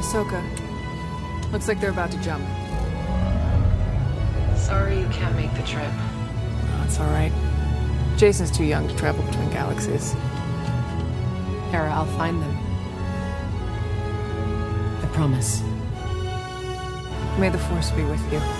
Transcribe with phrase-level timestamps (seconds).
[0.00, 0.42] Ahsoka.
[1.52, 2.42] Looks like they're about to jump.
[4.56, 5.92] Sorry you can't make the trip.
[6.78, 7.32] That's all right.
[8.16, 10.14] Jacen's too young to travel between galaxies.
[11.70, 12.56] Hera, I'll find them.
[15.02, 15.62] I promise.
[17.38, 18.59] May the Force be with you.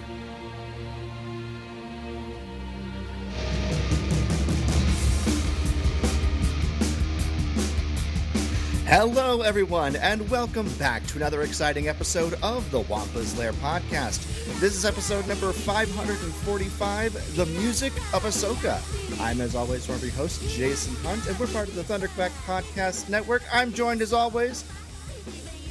[8.93, 14.19] Hello, everyone, and welcome back to another exciting episode of the Wampa's Lair podcast.
[14.59, 18.81] This is episode number 545 The Music of Ahsoka.
[19.21, 22.31] I'm, as always, one of your hosts, Jason Hunt, and we're part of the Thunderquack
[22.45, 23.43] Podcast Network.
[23.53, 24.65] I'm joined, as always,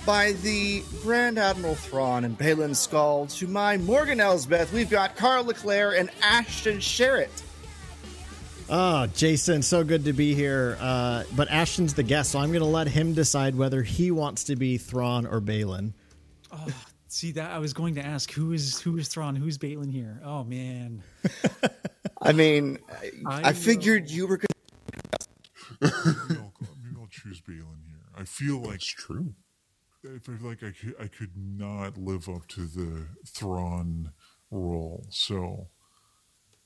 [0.06, 3.30] by the Grand Admiral Thrawn and Baylan Skoll.
[3.36, 7.42] To my Morgan Elsbeth, we've got Carl Leclerc and Ashton Sherritt.
[8.72, 10.78] Oh, Jason, so good to be here.
[10.80, 14.44] Uh, but Ashton's the guest, so I'm going to let him decide whether he wants
[14.44, 15.92] to be Thrawn or Baylan.
[16.52, 16.66] Oh,
[17.08, 20.20] see that I was going to ask who is who is Thrawn, who's Baylan here.
[20.24, 21.02] Oh man.
[22.22, 24.46] I mean, I, I I figured you were going
[25.80, 25.94] maybe,
[26.38, 26.52] I'll,
[26.84, 28.04] maybe I'll choose Baylan here.
[28.16, 29.34] I feel like it's true.
[30.04, 34.12] I feel like I could, I could not live up to the Thrawn
[34.50, 35.06] role.
[35.10, 35.68] So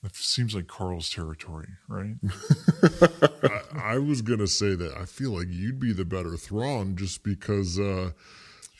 [0.05, 2.15] it seems like Carl's territory, right?
[3.75, 7.23] I, I was gonna say that I feel like you'd be the better Thrawn just
[7.23, 8.11] because uh,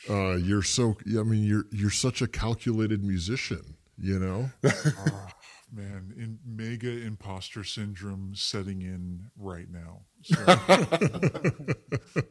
[0.09, 0.97] uh, you're so.
[1.07, 3.75] I mean, you're you're such a calculated musician.
[3.97, 4.49] You know.
[5.07, 5.33] Ah,
[5.73, 10.01] man, in mega imposter syndrome setting in right now.
[10.21, 10.35] So,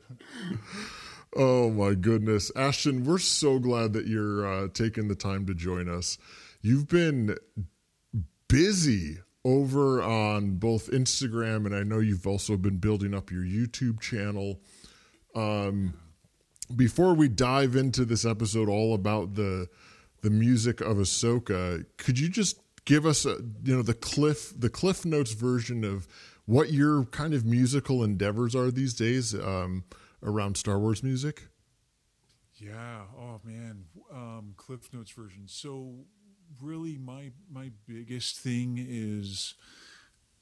[1.37, 5.88] oh my goodness, Ashton, we're so glad that you're uh, taking the time to join
[5.88, 6.16] us.
[6.62, 7.37] You've been
[8.49, 14.00] busy over on both Instagram and I know you've also been building up your YouTube
[14.00, 14.60] channel.
[15.34, 15.94] Um,
[16.75, 19.69] before we dive into this episode all about the
[20.22, 24.71] the music of Ahsoka, could you just give us a you know the cliff the
[24.71, 26.09] cliff notes version of
[26.47, 29.84] what your kind of musical endeavors are these days um,
[30.22, 31.49] around Star Wars music?
[32.65, 33.03] yeah.
[33.19, 35.44] Oh man, um, Cliff Notes version.
[35.47, 35.94] So
[36.60, 39.54] really, my my biggest thing is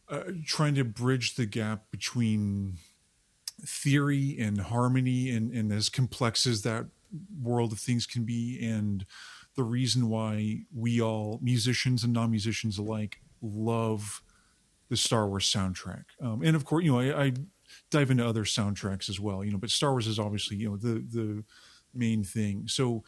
[0.08, 2.78] uh, trying to bridge the gap between
[3.64, 6.86] theory and harmony and, and as complex as that
[7.40, 9.04] world of things can be and
[9.54, 14.22] the reason why we all musicians and non-musicians alike love
[14.88, 16.04] the star wars soundtrack.
[16.20, 17.32] Um, and of course you know I, I
[17.90, 20.76] dive into other soundtracks as well you know but star wars is obviously you know
[20.76, 21.44] the the
[21.94, 22.68] main thing.
[22.68, 23.04] So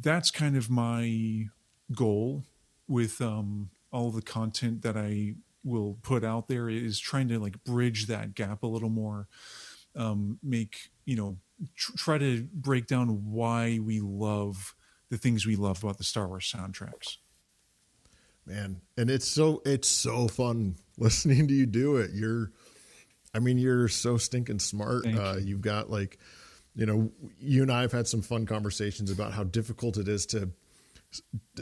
[0.00, 1.46] that's kind of my
[1.94, 2.44] goal
[2.86, 5.34] with um, all the content that i
[5.64, 9.28] will put out there is trying to like bridge that gap a little more
[9.96, 11.36] um, make you know
[11.76, 14.74] tr- try to break down why we love
[15.10, 17.16] the things we love about the Star Wars soundtracks.
[18.46, 22.50] man and it's so it's so fun listening to you do it you're
[23.34, 25.46] i mean you're so stinking smart uh, you.
[25.46, 26.18] you've got like
[26.74, 27.10] you know
[27.40, 30.50] you and i have had some fun conversations about how difficult it is to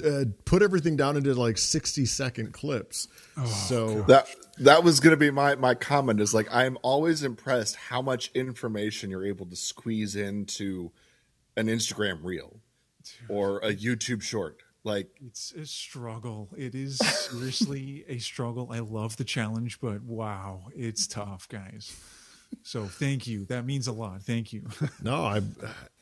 [0.05, 3.09] uh, put everything down into like 60 second clips
[3.47, 7.77] so that that was going to be my my comment is like i'm always impressed
[7.77, 10.91] how much information you're able to squeeze into
[11.57, 12.61] an instagram reel
[13.29, 16.49] or a youtube short like It's a struggle.
[16.57, 18.71] It is seriously a struggle.
[18.71, 21.95] I love the challenge, but wow, it's tough, guys.
[22.63, 23.45] So thank you.
[23.47, 24.23] That means a lot.
[24.23, 24.69] Thank you.
[25.03, 25.43] no I,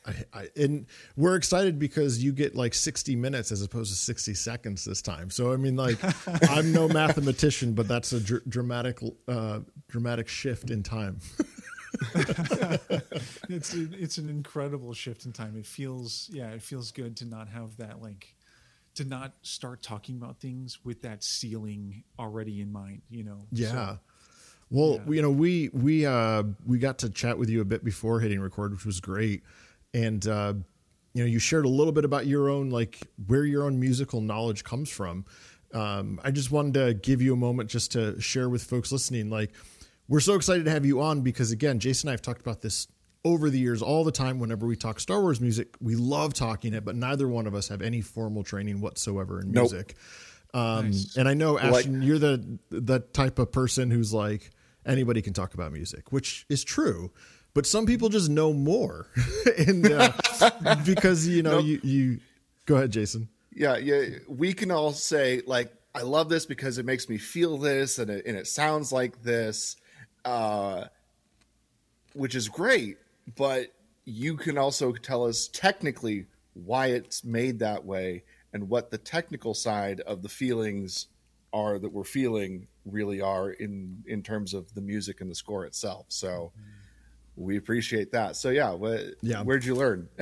[0.05, 0.85] I i and
[1.15, 5.29] we're excited because you get like 60 minutes as opposed to 60 seconds this time
[5.31, 5.97] so i mean like
[6.51, 11.19] i'm no mathematician but that's a dr- dramatic uh dramatic shift in time
[13.49, 15.55] it's a, it's an incredible shift in time.
[15.57, 18.35] It feels yeah, it feels good to not have that like
[18.95, 23.01] to not start talking about things with that ceiling already in mind.
[23.09, 23.47] You know.
[23.51, 23.71] Yeah.
[23.71, 23.99] So,
[24.69, 25.13] well, Yeah.
[25.13, 28.41] you know, we we uh we got to chat with you a bit before hitting
[28.41, 29.43] record, which was great.
[29.95, 30.53] And uh
[31.13, 34.19] you know, you shared a little bit about your own like where your own musical
[34.19, 35.23] knowledge comes from.
[35.73, 39.29] um, I just wanted to give you a moment just to share with folks listening.
[39.29, 39.53] Like,
[40.09, 42.61] we're so excited to have you on because, again, Jason and I have talked about
[42.61, 42.87] this
[43.23, 45.75] over the years all the time whenever we talk Star Wars music.
[45.81, 49.51] We love talking it, but neither one of us have any formal training whatsoever in
[49.51, 49.71] Nope.
[49.71, 49.95] music.
[50.53, 51.15] Um, Nice.
[51.17, 54.51] And I know, Like- Ashton, you're the the type of person who's like
[54.85, 57.11] anybody can talk about music, which is true.
[57.55, 59.07] But some people just know more,
[59.57, 60.11] and uh,
[60.85, 62.19] because you know you you
[62.65, 63.29] go ahead, Jason.
[63.51, 67.57] yeah, yeah, we can all say like, I love this because it makes me feel
[67.57, 69.77] this, and it, and it sounds like this,
[70.25, 70.83] uh,
[72.13, 72.97] which is great.
[73.37, 73.71] But
[74.03, 79.53] you can also tell us technically why it's made that way and what the technical
[79.53, 81.07] side of the feelings
[81.53, 85.65] are that we're feeling really are in in terms of the music and the score
[85.65, 86.07] itself.
[86.09, 86.51] So
[87.35, 88.35] we appreciate that.
[88.35, 89.41] So yeah, what, Yeah.
[89.43, 90.09] where'd you learn?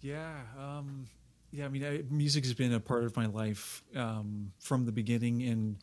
[0.00, 1.06] Yeah, um,
[1.52, 1.64] yeah.
[1.64, 5.44] I mean, I, music has been a part of my life um, from the beginning,
[5.44, 5.76] and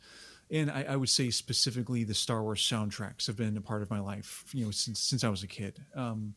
[0.50, 3.88] and I, I would say specifically the Star Wars soundtracks have been a part of
[3.88, 4.44] my life.
[4.52, 5.82] You know, since since I was a kid.
[5.94, 6.34] Um,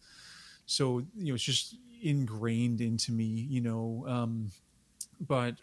[0.65, 3.25] so you know, it's just ingrained into me.
[3.25, 4.51] You know, um,
[5.19, 5.55] but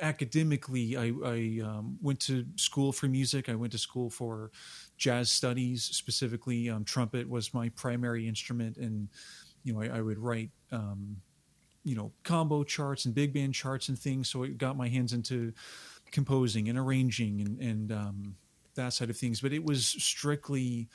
[0.00, 3.48] academically, I, I um, went to school for music.
[3.48, 4.50] I went to school for
[4.96, 9.08] jazz studies, specifically um, trumpet was my primary instrument, and
[9.64, 11.16] you know, I, I would write, um,
[11.84, 14.28] you know, combo charts and big band charts and things.
[14.30, 15.52] So it got my hands into
[16.12, 18.36] composing and arranging and, and um,
[18.76, 19.40] that side of things.
[19.40, 20.88] But it was strictly,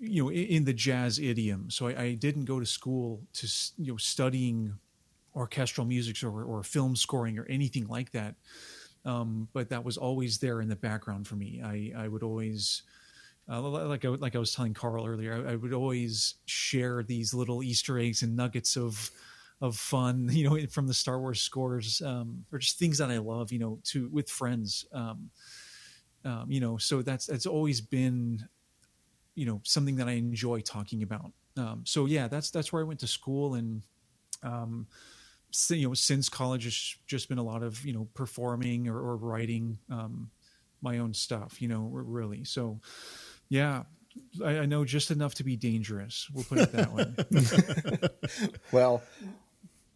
[0.00, 1.70] you know, in, in the jazz idiom.
[1.70, 3.48] So I, I didn't go to school to,
[3.78, 4.74] you know, studying
[5.34, 8.34] orchestral music or, or film scoring or anything like that.
[9.04, 11.62] Um, but that was always there in the background for me.
[11.64, 12.82] I, I would always,
[13.48, 17.32] uh, like I, like I was telling Carl earlier, I, I would always share these
[17.32, 19.10] little Easter eggs and nuggets of
[19.60, 23.18] of fun, you know, from the Star Wars scores, um, or just things that I
[23.18, 25.30] love, you know, to with friends, um,
[26.24, 26.76] um, you know.
[26.76, 28.46] So that's that's always been,
[29.34, 31.32] you know, something that I enjoy talking about.
[31.56, 33.82] Um, so yeah, that's that's where I went to school, and
[34.42, 34.86] um,
[35.68, 39.16] you know, since college, has just been a lot of you know performing or, or
[39.16, 40.30] writing um,
[40.82, 42.44] my own stuff, you know, really.
[42.44, 42.80] So
[43.48, 43.82] yeah,
[44.44, 46.28] I, I know just enough to be dangerous.
[46.32, 48.08] We'll put it that way.
[48.72, 49.02] Well,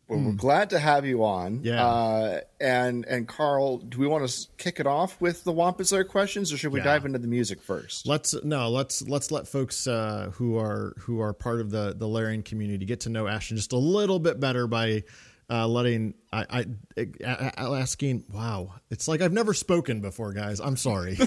[0.08, 1.60] well we're glad to have you on.
[1.62, 1.84] Yeah.
[1.86, 6.04] Uh, and and Carl, do we want to kick it off with the Wampa's Lair
[6.04, 6.84] questions, or should we Yeah.
[6.84, 8.06] dive into the music first?
[8.06, 12.06] Let's no, let's let's let folks uh, who are who are part of the the
[12.06, 15.04] Larian community get to know Ashton just a little bit better by
[15.50, 18.24] uh, letting I, I, I, asking.
[18.32, 20.60] Wow, it's like I've never spoken before, guys.
[20.60, 21.18] I'm sorry.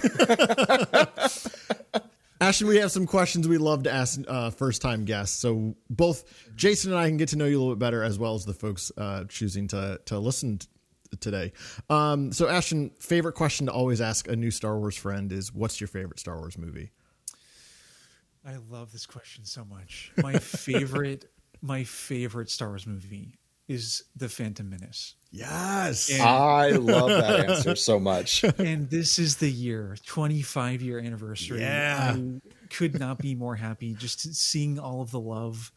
[2.39, 5.35] Ashton, we have some questions we love to ask uh, first time guests.
[5.39, 6.23] So both
[6.55, 8.45] Jason and I can get to know you a little bit better, as well as
[8.45, 10.67] the folks uh, choosing to to listen t-
[11.19, 11.53] today.
[11.89, 15.81] Um, so Ashton, favorite question to always ask a new Star Wars friend is, "What's
[15.81, 16.91] your favorite Star Wars movie?"
[18.45, 20.11] I love this question so much.
[20.17, 21.25] My favorite,
[21.61, 25.15] my favorite Star Wars movie is The Phantom Menace.
[25.31, 26.09] Yes.
[26.09, 28.43] And- I love that answer so much.
[28.43, 32.15] and this is the year 25 year anniversary Yeah.
[32.15, 35.71] i could not be more happy just seeing all of the love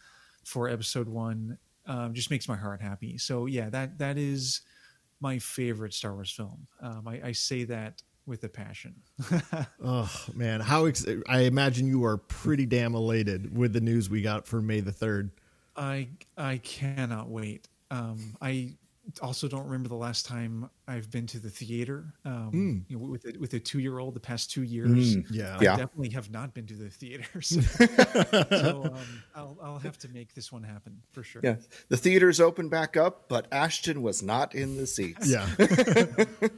[0.44, 4.60] for episode one um, just makes my heart happy so yeah that that is
[5.20, 8.94] my favorite star wars film um, I, I say that with a passion
[9.84, 14.22] Oh man, how ex- I imagine you are pretty damn elated with the news we
[14.22, 15.30] got for May the third.
[15.76, 18.74] i i cannot wait um, i
[19.22, 23.24] also don't remember the last time i've been to the theater um, you know, with
[23.24, 25.56] a, with a two-year-old the past two years Yeah.
[25.58, 25.76] I Yeah.
[25.76, 27.48] definitely have not been to the theaters.
[28.50, 31.40] so um, I'll, I'll have to make this one happen for sure.
[31.42, 31.56] Yeah,
[31.88, 35.28] the theaters open back up, but Ashton was not in the seats.
[35.28, 35.48] Yeah.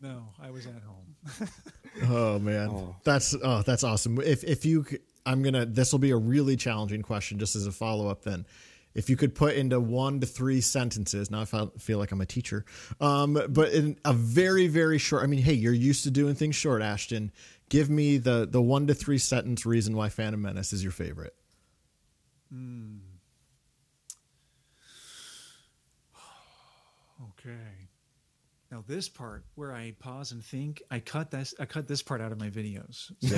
[0.00, 1.48] No, I was at home.
[2.10, 4.20] Oh man, that's oh that's awesome.
[4.20, 4.84] If if you,
[5.24, 5.64] I'm gonna.
[5.64, 8.22] This will be a really challenging question, just as a follow up.
[8.24, 8.44] Then,
[8.94, 11.30] if you could put into one to three sentences.
[11.30, 12.64] Now I feel, like I'm a teacher,
[13.00, 15.22] um, but in a very very short.
[15.22, 17.32] I mean, hey, you're used to doing things short, Ashton.
[17.68, 21.34] Give me the the one to three sentence reason why Phantom Menace is your favorite.
[27.38, 27.88] Okay.
[28.72, 31.54] Now this part where I pause and think, I cut this.
[31.60, 33.12] I cut this part out of my videos.
[33.22, 33.36] So,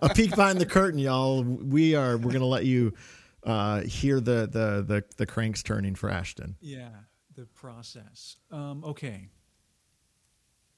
[0.00, 1.42] a peek behind the curtain, y'all.
[1.42, 2.94] We are we're gonna let you
[3.44, 6.56] uh, hear the, the the the cranks turning for Ashton.
[6.60, 6.90] yeah,
[7.34, 8.36] the process.
[8.50, 9.28] Um, okay.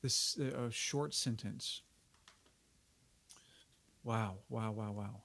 [0.03, 1.83] This uh, a short sentence.
[4.05, 4.39] Wow!
[4.49, 4.73] Wow!
[4.73, 4.93] Wow!
[4.93, 5.23] Wow!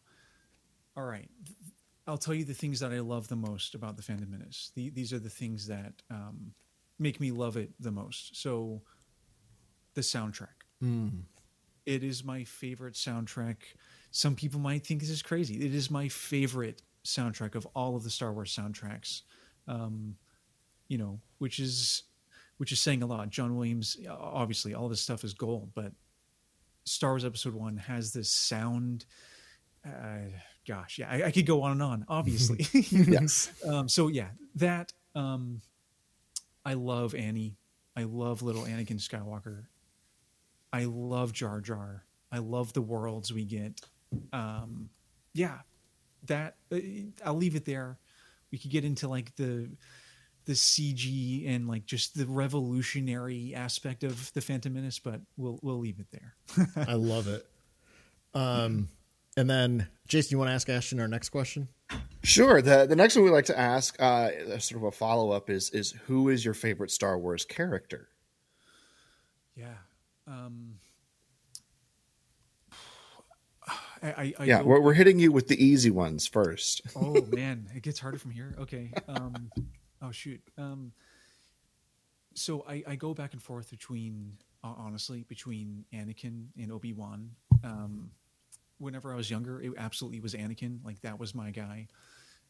[0.95, 1.29] All right.
[2.07, 4.71] I'll tell you the things that I love the most about the Phantom Menace.
[4.75, 6.53] The, these are the things that um,
[6.97, 8.35] make me love it the most.
[8.41, 8.81] So,
[9.93, 10.47] the soundtrack.
[11.85, 13.57] It is my favorite soundtrack.
[14.09, 15.63] Some people might think this is crazy.
[15.63, 19.21] It is my favorite soundtrack of all of the Star Wars soundtracks.
[19.67, 20.15] Um,
[20.87, 22.03] you know, which is
[22.57, 23.29] which is saying a lot.
[23.29, 25.91] John Williams, obviously, all this stuff is gold, but
[26.83, 29.05] Star Wars Episode One has this sound.
[29.85, 30.29] Uh,
[30.67, 32.05] gosh, yeah, I, I could go on and on.
[32.09, 33.51] Obviously, Yes.
[33.67, 35.61] um, so yeah, that um,
[36.65, 37.57] I love Annie.
[37.95, 39.63] I love little Anakin Skywalker.
[40.71, 42.05] I love Jar Jar.
[42.31, 43.81] I love the worlds we get.
[44.31, 44.89] Um,
[45.33, 45.59] yeah,
[46.27, 46.77] that uh,
[47.25, 47.97] I'll leave it there.
[48.51, 49.69] We could get into like the
[50.45, 55.79] the CG and like just the revolutionary aspect of the Phantom Menace, but we'll we'll
[55.79, 56.35] leave it there.
[56.87, 57.45] I love it.
[58.33, 58.89] Um,
[59.37, 61.67] and then Jason, you want to ask Ashton our next question?
[62.23, 62.61] Sure.
[62.61, 65.69] The the next one we like to ask, uh, sort of a follow up, is
[65.71, 68.09] is who is your favorite Star Wars character?
[69.55, 69.75] Yeah.
[70.27, 70.75] Um,
[74.01, 76.81] I, I, I Yeah, we're, we're hitting you with the easy ones first.
[76.95, 78.55] oh man, it gets harder from here.
[78.59, 78.91] Okay.
[79.07, 79.51] Um,
[80.01, 80.41] oh shoot.
[80.57, 80.91] Um,
[82.33, 87.31] so I, I go back and forth between, uh, honestly, between Anakin and Obi Wan.
[87.63, 88.11] Um,
[88.77, 90.79] whenever I was younger, it absolutely was Anakin.
[90.83, 91.87] Like that was my guy.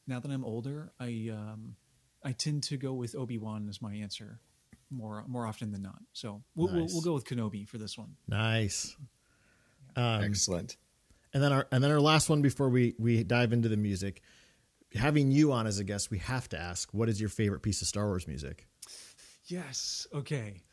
[0.08, 1.76] Now that I'm older, I um,
[2.24, 4.40] I tend to go with Obi Wan as my answer
[4.90, 6.02] more more often than not.
[6.14, 8.16] So we'll, we'll, we'll go with Kenobi for this one.
[8.28, 8.96] Nice.
[9.96, 10.78] Um, Excellent.
[11.34, 14.22] And then our and then our last one before we we dive into the music.
[14.94, 17.82] Having you on as a guest, we have to ask, what is your favorite piece
[17.82, 18.68] of Star Wars music?
[19.46, 20.06] Yes.
[20.14, 20.64] Okay.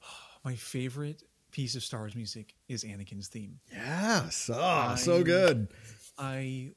[0.44, 3.58] My favorite piece of Star Wars music is Anakin's theme.
[3.72, 4.48] Yes.
[4.52, 5.68] Oh, so good.
[6.18, 6.72] I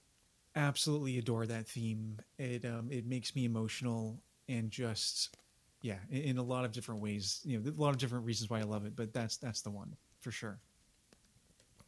[0.55, 2.19] absolutely adore that theme.
[2.37, 5.37] It um, it makes me emotional and just
[5.81, 7.41] yeah, in, in a lot of different ways.
[7.43, 9.71] You know, a lot of different reasons why I love it, but that's that's the
[9.71, 10.59] one for sure.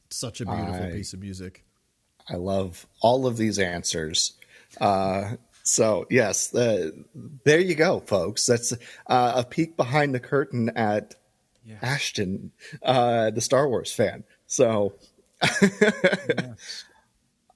[0.10, 1.64] Such a beautiful I- piece of music.
[2.30, 4.34] I love all of these answers.
[4.82, 6.92] Uh, so yes, uh,
[7.46, 8.46] there you go, folks.
[8.46, 8.74] That's
[9.08, 11.16] uh, a peek behind the curtain at
[11.66, 11.78] Yeah.
[11.82, 12.52] Ashton,
[12.84, 14.24] uh, the Star Wars fan.
[14.46, 14.96] So,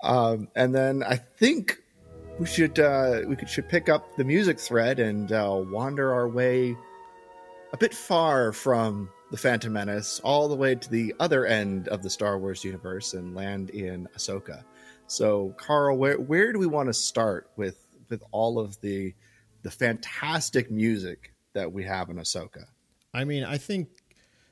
[0.03, 1.77] um, and then I think
[2.39, 6.27] we should uh, we could should pick up the music thread and uh, wander our
[6.27, 6.75] way
[7.73, 12.03] a bit far from the Phantom Menace, all the way to the other end of
[12.03, 14.63] the Star Wars universe, and land in Ahsoka.
[15.07, 19.13] So, Carl, where where do we want to start with with all of the
[19.63, 22.65] the fantastic music that we have in Ahsoka?
[23.13, 23.89] I mean, I think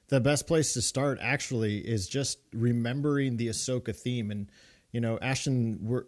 [0.10, 4.32] the best place to start actually is just remembering the Ahsoka theme.
[4.32, 4.52] And,
[4.92, 6.06] you know, Ashton, we're,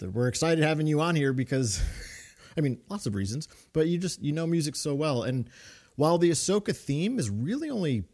[0.00, 1.80] we're excited having you on here because,
[2.58, 5.22] I mean, lots of reasons, but you just, you know, music so well.
[5.22, 5.48] And
[5.98, 8.04] while the Ahsoka theme is really only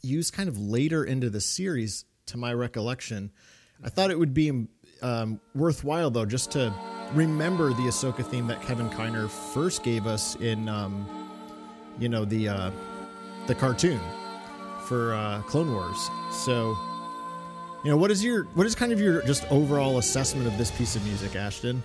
[0.00, 3.30] used kind of later into the series, to my recollection,
[3.82, 4.66] I thought it would be
[5.02, 6.72] um, worthwhile, though, just to
[7.12, 10.68] remember the Ahsoka theme that Kevin Kiner first gave us in.
[10.70, 11.06] Um,
[11.98, 12.70] you know the uh,
[13.46, 14.00] the cartoon
[14.86, 16.10] for uh, Clone Wars.
[16.30, 16.76] So,
[17.84, 20.70] you know, what is your what is kind of your just overall assessment of this
[20.70, 21.82] piece of music, Ashton?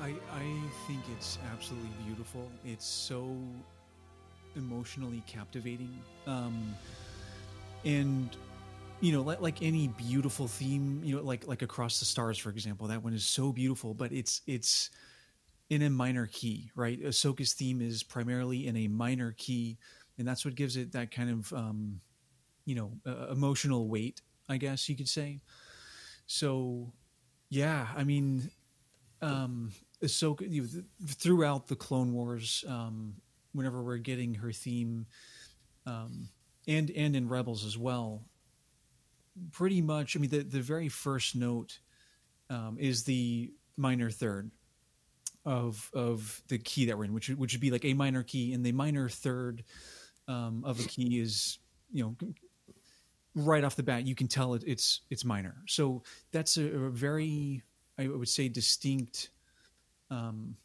[0.00, 0.44] I I
[0.86, 2.50] think it's absolutely beautiful.
[2.64, 3.36] It's so
[4.56, 5.96] emotionally captivating.
[6.26, 6.74] Um,
[7.84, 8.30] and
[9.00, 12.50] you know, like, like any beautiful theme, you know, like like Across the Stars, for
[12.50, 14.90] example, that one is so beautiful, but it's it's
[15.70, 17.02] in a minor key, right?
[17.02, 19.78] Ahsoka's theme is primarily in a minor key,
[20.18, 22.00] and that's what gives it that kind of um,
[22.64, 25.40] you know uh, emotional weight, I guess you could say.
[26.26, 26.92] So,
[27.50, 28.50] yeah, I mean,
[29.20, 30.84] um, Ahsoka you know, th-
[31.16, 33.14] throughout the Clone Wars, um,
[33.52, 35.06] whenever we're getting her theme,
[35.86, 36.28] um,
[36.66, 38.24] and and in Rebels as well,
[39.52, 40.16] pretty much.
[40.16, 41.78] I mean, the the very first note
[42.50, 44.50] um, is the minor third
[45.44, 48.52] of of the key that we're in, which which would be like a minor key,
[48.52, 49.64] and the minor third
[50.28, 51.58] um, of a key is
[51.90, 52.16] you know
[53.34, 55.56] right off the bat you can tell it, it's it's minor.
[55.66, 57.62] So that's a, a very
[57.98, 59.30] I would say distinct
[60.10, 60.56] um,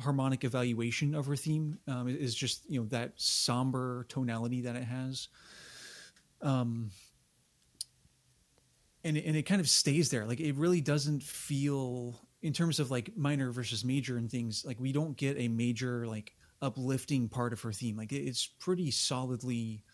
[0.00, 4.84] harmonic evaluation of her theme um, is just you know that somber tonality that it
[4.84, 5.28] has.
[6.40, 6.90] Um,
[9.04, 10.24] and it, and it kind of stays there.
[10.24, 14.64] Like it really doesn't feel in terms of like minor versus major and things.
[14.64, 17.96] Like we don't get a major like uplifting part of her theme.
[17.96, 19.84] Like it's pretty solidly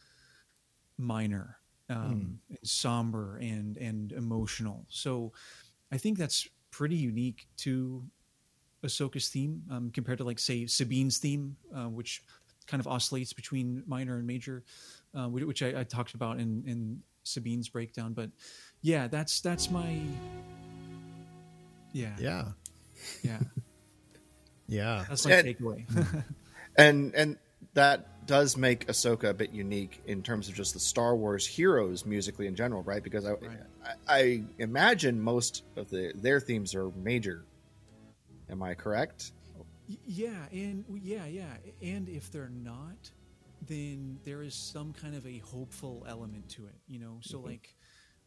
[0.99, 1.59] minor,
[1.89, 4.85] um, and somber and and emotional.
[4.89, 5.33] So
[5.93, 8.05] I think that's pretty unique to
[8.85, 12.23] Ahsoka's theme um, compared to like say Sabine's theme, uh, which
[12.67, 14.63] kind of oscillates between minor and major,
[15.15, 18.13] uh, which I, I, talked about in in Sabine's breakdown.
[18.13, 18.31] But
[18.83, 20.01] yeah, that's that's my
[21.93, 22.45] yeah yeah
[23.23, 23.39] yeah
[24.69, 26.25] yeah that's my and, takeaway.
[26.77, 27.39] and and
[27.75, 32.07] that does make Ahsoka a bit unique in terms of just the Star Wars heroes
[32.07, 33.03] musically in general, right?
[33.03, 33.41] Because I, right.
[33.85, 37.45] I, I imagine most of the their themes are major.
[38.51, 39.33] Am I correct?
[39.87, 43.11] Yeah, and yeah, yeah, and if they're not,
[43.67, 47.19] then there is some kind of a hopeful element to it, you know.
[47.21, 47.49] So mm-hmm.
[47.49, 47.75] like,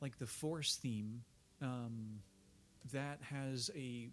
[0.02, 1.22] like the Force theme,
[1.62, 2.20] um,
[2.94, 4.10] that has a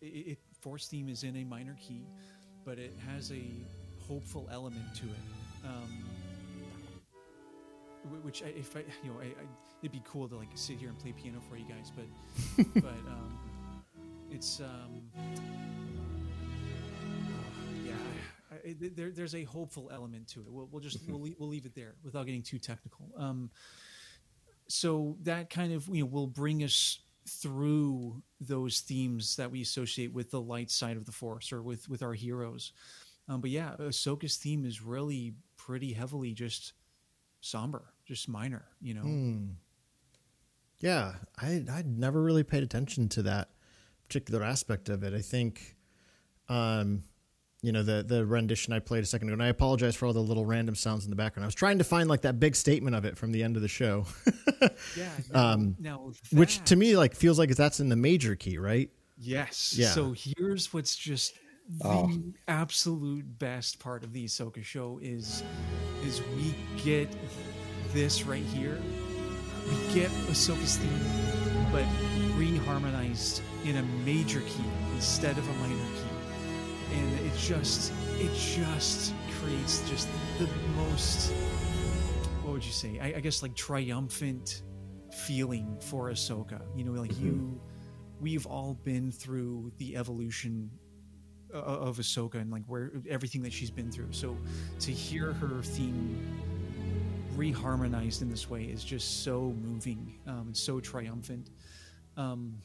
[0.00, 2.06] it, it Force theme is in a minor key,
[2.64, 3.42] but it has a
[4.06, 5.66] hopeful element to it.
[5.66, 6.04] Um,
[8.22, 9.46] which I, if I, you know, I, I,
[9.82, 13.10] it'd be cool to like sit here and play piano for you guys, but, but
[13.10, 13.38] um,
[14.30, 15.02] it's um,
[17.84, 17.92] yeah,
[18.50, 20.46] I, there, there's a hopeful element to it.
[20.48, 23.10] We'll, we'll just we'll, we'll leave it there without getting too technical.
[23.16, 23.50] Um,
[24.68, 30.12] so that kind of you know will bring us through those themes that we associate
[30.12, 32.72] with the light side of the force or with with our heroes.
[33.28, 36.74] Um, but yeah, Ahsoka's theme is really pretty heavily just
[37.40, 39.02] somber, just minor, you know.
[39.02, 39.54] Mm.
[40.78, 43.48] Yeah, I I never really paid attention to that
[44.08, 45.14] particular aspect of it.
[45.14, 45.76] I think,
[46.48, 47.04] um,
[47.62, 50.12] you know, the the rendition I played a second ago, and I apologize for all
[50.12, 51.44] the little random sounds in the background.
[51.44, 53.62] I was trying to find like that big statement of it from the end of
[53.62, 54.06] the show.
[54.96, 55.10] yeah.
[55.32, 58.58] Now, um, now that, which to me like feels like that's in the major key,
[58.58, 58.90] right?
[59.18, 59.74] Yes.
[59.76, 59.88] Yeah.
[59.88, 61.34] So here's what's just
[61.68, 62.22] the oh.
[62.46, 65.42] absolute best part of the Ahsoka show is
[66.04, 67.08] is we get
[67.92, 68.78] this right here.
[69.68, 71.84] We get Ahsoka's theme, but
[72.36, 79.12] reharmonized in a major key instead of a minor key, and it just it just
[79.40, 80.08] creates just
[80.38, 81.32] the most
[82.46, 83.00] what would you say?
[83.00, 84.62] I, I guess like triumphant
[85.12, 86.60] feeling for Ahsoka.
[86.76, 87.26] You know, like mm-hmm.
[87.26, 87.60] you
[88.20, 90.70] we've all been through the evolution
[91.52, 94.12] of Ahsoka and like where everything that she's been through.
[94.12, 94.36] So
[94.80, 96.40] to hear her theme
[97.36, 101.50] reharmonized in this way is just so moving um, and so triumphant.
[102.16, 102.58] Um,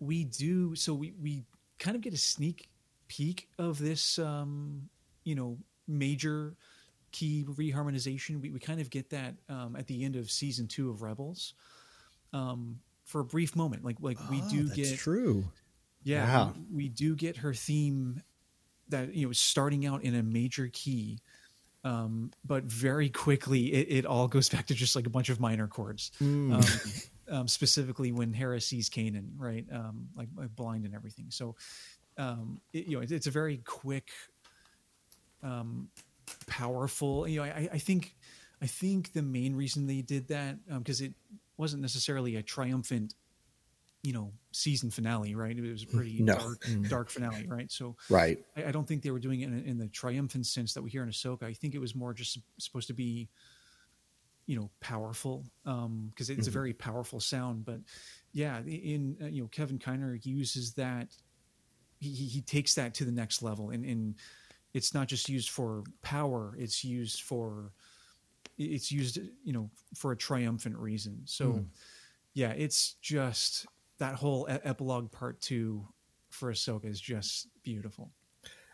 [0.00, 1.44] we do so we we
[1.78, 2.68] kind of get a sneak
[3.08, 4.88] peek of this um,
[5.24, 6.56] you know major
[7.12, 8.40] key reharmonization.
[8.40, 11.54] We we kind of get that um, at the end of season two of Rebels.
[12.32, 15.44] Um, for a brief moment, like like we oh, do get true
[16.06, 16.54] yeah, wow.
[16.70, 18.22] we, we, do get her theme
[18.90, 21.18] that you know starting out in a major key,
[21.86, 25.38] um, but very quickly it, it, all goes back to just like a bunch of
[25.38, 26.10] minor chords.
[26.20, 26.54] Mm.
[26.54, 29.64] Um, um, specifically when Hera sees Kanan, right?
[29.72, 31.26] Um, like, like, blind and everything.
[31.30, 31.54] So,
[32.18, 34.10] um, it, you know, it, it's a very quick,
[35.44, 35.88] um,
[36.48, 37.28] powerful.
[37.28, 38.16] You know, I, I think,
[38.60, 41.12] I think the main reason they did that because it
[41.56, 43.14] wasn't necessarily a triumphant
[44.06, 45.58] you know season finale, right?
[45.58, 46.36] It was a pretty no.
[46.36, 46.88] dark, mm.
[46.88, 47.70] dark finale, right?
[47.72, 48.38] So, right.
[48.56, 50.90] I, I don't think they were doing it in, in, the triumphant sense that we
[50.90, 51.42] hear in Ahsoka.
[51.42, 53.28] I think it was more just supposed to be,
[54.46, 56.48] you know, powerful because um, it's mm-hmm.
[56.48, 57.64] a very powerful sound.
[57.64, 57.80] But
[58.32, 61.08] yeah, in uh, you know, Kevin Kiner uses that.
[61.98, 64.14] He, he takes that to the next level, and, and
[64.74, 67.72] it's not just used for power; it's used for
[68.56, 71.22] it's used, you know, for a triumphant reason.
[71.24, 71.44] So.
[71.54, 71.66] Mm.
[72.34, 73.64] Yeah, it's just
[73.98, 75.86] that whole epilogue part two
[76.30, 78.10] for Ahsoka is just beautiful.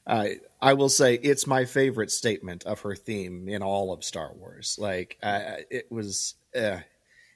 [0.06, 0.26] Uh,
[0.61, 4.76] I will say it's my favorite statement of her theme in all of Star Wars.
[4.80, 6.78] Like uh, it was, uh,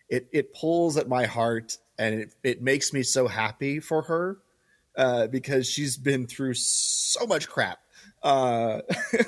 [0.08, 4.38] it it pulls at my heart and it it makes me so happy for her
[4.96, 7.78] uh, because she's been through so much crap
[8.22, 8.80] uh,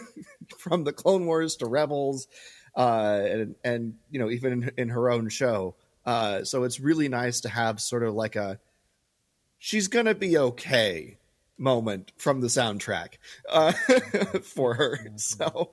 [0.59, 2.27] from the Clone Wars to Rebels,
[2.77, 5.75] uh, and and you know even in, in her own show.
[6.09, 8.59] Uh, so it's really nice to have sort of like a
[9.59, 11.19] she's gonna be okay
[11.59, 13.19] moment from the soundtrack
[13.51, 13.73] uh,
[14.43, 14.99] for her.
[15.17, 15.73] So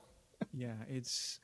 [0.52, 1.40] yeah, it's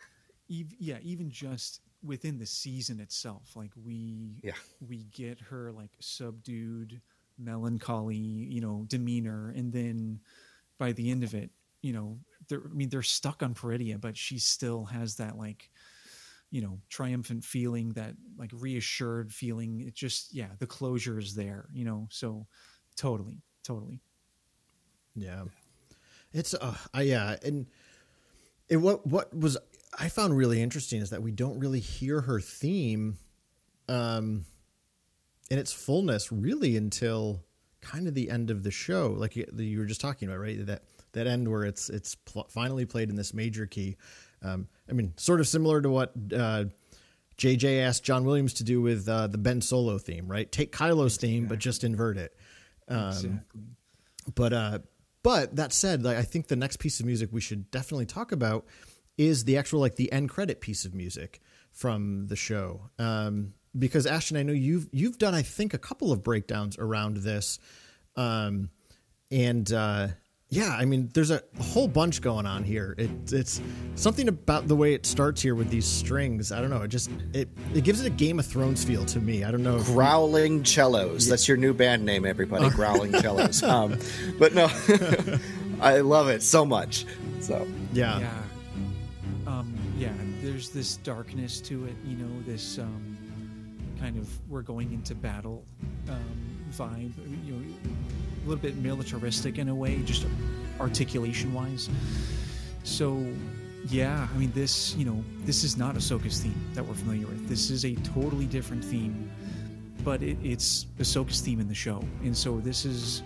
[0.47, 4.53] yeah, even just within the season itself, like we yeah
[4.87, 7.01] we get her like subdued,
[7.39, 10.21] melancholy, you know, demeanor, and then
[10.77, 11.51] by the end of it,
[11.81, 12.19] you know,
[12.53, 15.71] I mean, they're stuck on Peridea, but she still has that like
[16.53, 21.67] you know triumphant feeling that like reassured feeling it just yeah the closure is there
[21.73, 22.47] you know so
[22.97, 24.01] totally totally
[25.17, 25.43] yeah
[26.33, 27.67] it's uh I, yeah and
[28.69, 29.59] it what what was
[29.99, 33.19] i found really interesting is that we don't really hear her theme
[33.89, 34.45] um
[35.51, 37.45] in its fullness really until
[37.83, 40.65] kind of the end of the show, like you, were just talking about, right?
[40.65, 43.97] That that end where it's it's pl- finally played in this major key.
[44.43, 46.65] Um, I mean, sort of similar to what uh,
[47.39, 50.51] JJ asked John Williams to do with uh, the Ben Solo theme, right?
[50.51, 51.29] Take Kylo's exactly.
[51.29, 52.37] theme, but just invert it.
[52.89, 53.61] Um, exactly.
[54.35, 54.79] But uh,
[55.23, 58.33] but that said, like, I think the next piece of music we should definitely talk
[58.33, 58.67] about
[59.17, 61.41] is the actual like the end credit piece of music
[61.73, 62.91] from the show.
[62.99, 67.19] Um, because Ashton, I know you've you've done I think a couple of breakdowns around
[67.19, 67.59] this,
[68.17, 68.71] um,
[69.31, 70.09] and uh,
[70.53, 72.95] yeah, I mean, there's a whole bunch going on here.
[72.99, 73.63] It, it's
[73.95, 76.53] something about the way it starts here with these strings.
[76.53, 76.83] I don't know.
[76.83, 79.45] It just it it gives it a Game of Thrones feel to me.
[79.45, 79.83] I don't know.
[79.85, 81.25] Growling you, cellos.
[81.25, 81.31] Yeah.
[81.31, 82.69] That's your new band name, everybody.
[82.77, 83.63] Growling cellos.
[83.63, 83.99] Um,
[84.39, 84.71] but no,
[85.81, 87.07] I love it so much.
[87.41, 88.43] So yeah, yeah,
[89.47, 90.13] um, yeah.
[90.43, 91.95] There's this darkness to it.
[92.05, 93.17] You know, this um,
[93.99, 95.65] kind of we're going into battle
[96.11, 97.13] um, vibe.
[97.47, 97.65] You know
[98.45, 100.27] a little bit militaristic in a way, just
[100.81, 101.89] articulation wise.
[102.83, 103.25] So,
[103.89, 107.49] yeah, I mean, this, you know, this is not Ahsoka's theme that we're familiar with.
[107.49, 109.31] This is a totally different theme,
[110.05, 112.03] but it, it's Ahsoka's theme in the show.
[112.23, 113.23] And so this is,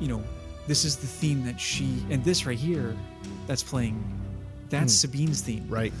[0.00, 0.22] you know,
[0.66, 2.96] this is the theme that she, and this right here
[3.46, 4.02] that's playing,
[4.70, 4.96] that's mm.
[4.96, 5.66] Sabine's theme.
[5.68, 5.92] Right.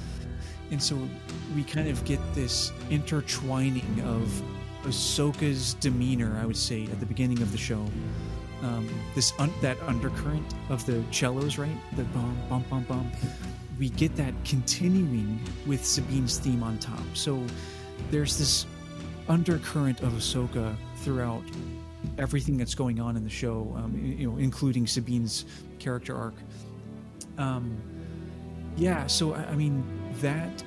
[0.70, 0.98] And so
[1.56, 4.42] we kind of get this intertwining of
[4.88, 7.84] Ahsoka's demeanor, I would say, at the beginning of the show.
[8.62, 11.76] Um, this un- that undercurrent of the cellos, right?
[11.96, 13.12] The bum bum bum bum.
[13.78, 17.04] We get that continuing with Sabine's theme on top.
[17.14, 17.40] So
[18.10, 18.66] there's this
[19.28, 21.44] undercurrent of Ahsoka throughout
[22.16, 25.44] everything that's going on in the show, um, you know, including Sabine's
[25.78, 26.34] character arc.
[27.36, 27.76] Um,
[28.76, 29.84] yeah, so I mean
[30.20, 30.62] that.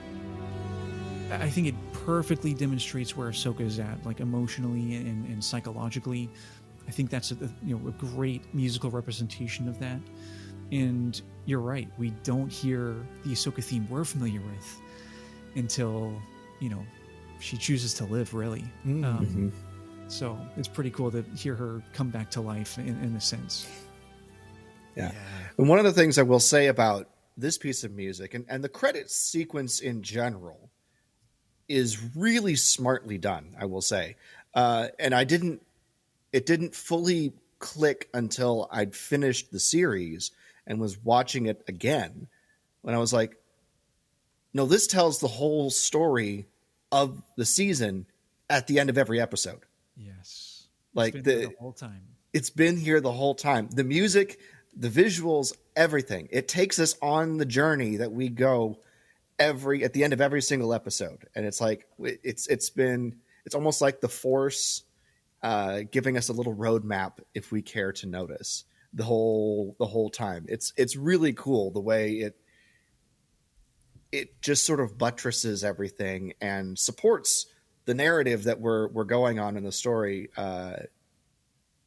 [1.32, 1.76] I think it
[2.06, 6.30] perfectly demonstrates where Ahsoka is at, like emotionally and, and psychologically.
[6.88, 10.00] I think that's a you know a great musical representation of that.
[10.72, 14.82] And you're right, we don't hear the Ahsoka theme we're familiar with
[15.56, 16.14] until
[16.60, 16.84] you know
[17.40, 18.34] she chooses to live.
[18.34, 19.06] Really, mm-hmm.
[19.06, 19.54] um,
[20.08, 23.68] so it's pretty cool to hear her come back to life in, in a sense.
[24.96, 25.12] Yeah.
[25.14, 25.20] yeah.
[25.58, 28.62] and one of the things I will say about this piece of music and, and
[28.62, 30.61] the credit sequence in general
[31.72, 34.16] is really smartly done, I will say.
[34.54, 35.62] Uh, and I didn't,
[36.34, 40.32] it didn't fully click until I'd finished the series
[40.68, 42.28] and was watching it again
[42.82, 43.38] when I was like,
[44.54, 46.46] no, this tells the whole story
[46.92, 48.06] of the season
[48.50, 49.62] at the end of every episode.
[49.96, 50.68] Yes.
[50.94, 52.02] Like the, the whole time.
[52.34, 53.70] It's been here the whole time.
[53.70, 54.40] The music,
[54.76, 56.28] the visuals, everything.
[56.32, 58.80] It takes us on the journey that we go
[59.40, 63.16] every at the end of every single episode, and it's like it's it's been
[63.46, 64.84] it's almost like the force
[65.44, 70.10] uh, giving us a little roadmap if we care to notice the whole the whole
[70.10, 70.46] time.
[70.48, 72.38] It's it's really cool the way it
[74.12, 77.46] it just sort of buttresses everything and supports
[77.86, 80.74] the narrative that we're we're going on in the story, uh,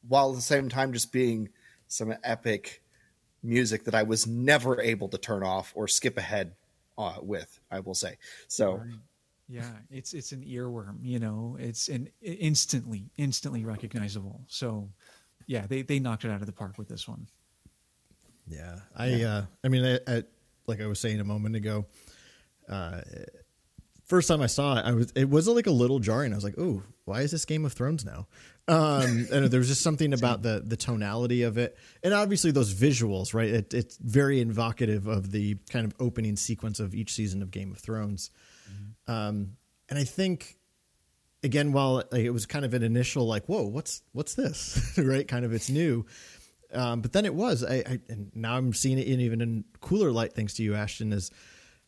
[0.09, 1.51] while at the same time just being
[1.87, 2.83] some epic
[3.43, 6.55] music that I was never able to turn off or skip ahead
[6.99, 7.59] uh, with.
[7.71, 8.77] I will say so.
[8.77, 8.95] Right.
[9.49, 10.99] Yeah, it's it's an earworm.
[11.03, 14.41] You know, it's an instantly instantly recognizable.
[14.47, 14.89] So,
[15.47, 17.27] yeah, they they knocked it out of the park with this one.
[18.47, 19.35] Yeah, I yeah.
[19.35, 20.23] uh I mean, I, I,
[20.67, 21.85] like I was saying a moment ago,
[22.69, 23.03] uh,
[24.05, 26.33] first time I saw it, I was it was like a little jarring.
[26.33, 28.27] I was like, "Oh, why is this Game of Thrones now?"
[28.67, 32.73] Um, and there was just something about the the tonality of it, and obviously those
[32.73, 33.51] visuals, right?
[33.51, 37.71] It, it's very evocative of the kind of opening sequence of each season of Game
[37.73, 38.31] of Thrones.
[38.71, 39.13] Mm-hmm.
[39.13, 39.57] Um,
[39.91, 40.57] and I think,
[41.43, 45.29] again, while like, it was kind of an initial like, "Whoa, what's what's this?" right?
[45.29, 46.07] Kind of, it's new.
[46.73, 47.63] Um, but then it was.
[47.63, 50.75] I, I and now I'm seeing it in even in cooler light, thanks to you,
[50.75, 51.13] Ashton.
[51.13, 51.31] Is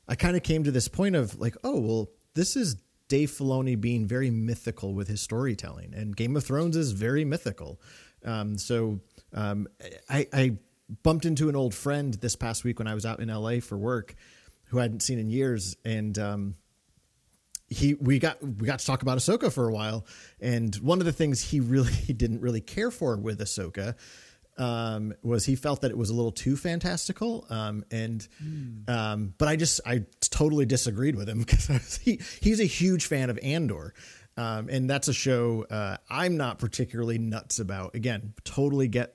[0.07, 2.77] I kind of came to this point of like, oh well, this is
[3.09, 7.81] Dave Filoni being very mythical with his storytelling, and Game of Thrones is very mythical.
[8.25, 9.01] Um, so
[9.33, 9.69] um,
[10.09, 10.57] I, I,
[11.03, 13.77] bumped into an old friend this past week when I was out in LA for
[13.77, 14.15] work,
[14.67, 16.55] who I hadn't seen in years, and um,
[17.69, 20.07] he we got we got to talk about Ahsoka for a while.
[20.41, 23.95] And one of the things he really he didn't really care for with Ahsoka
[24.59, 27.47] um, was he felt that it was a little too fantastical.
[27.51, 28.89] Um, and, mm.
[28.89, 33.31] um, but I just, I totally disagreed with him because he, he's a huge fan
[33.31, 33.95] of Andor.
[34.39, 37.95] Um, and that's a show uh, I'm not particularly nuts about.
[37.95, 39.15] Again, totally get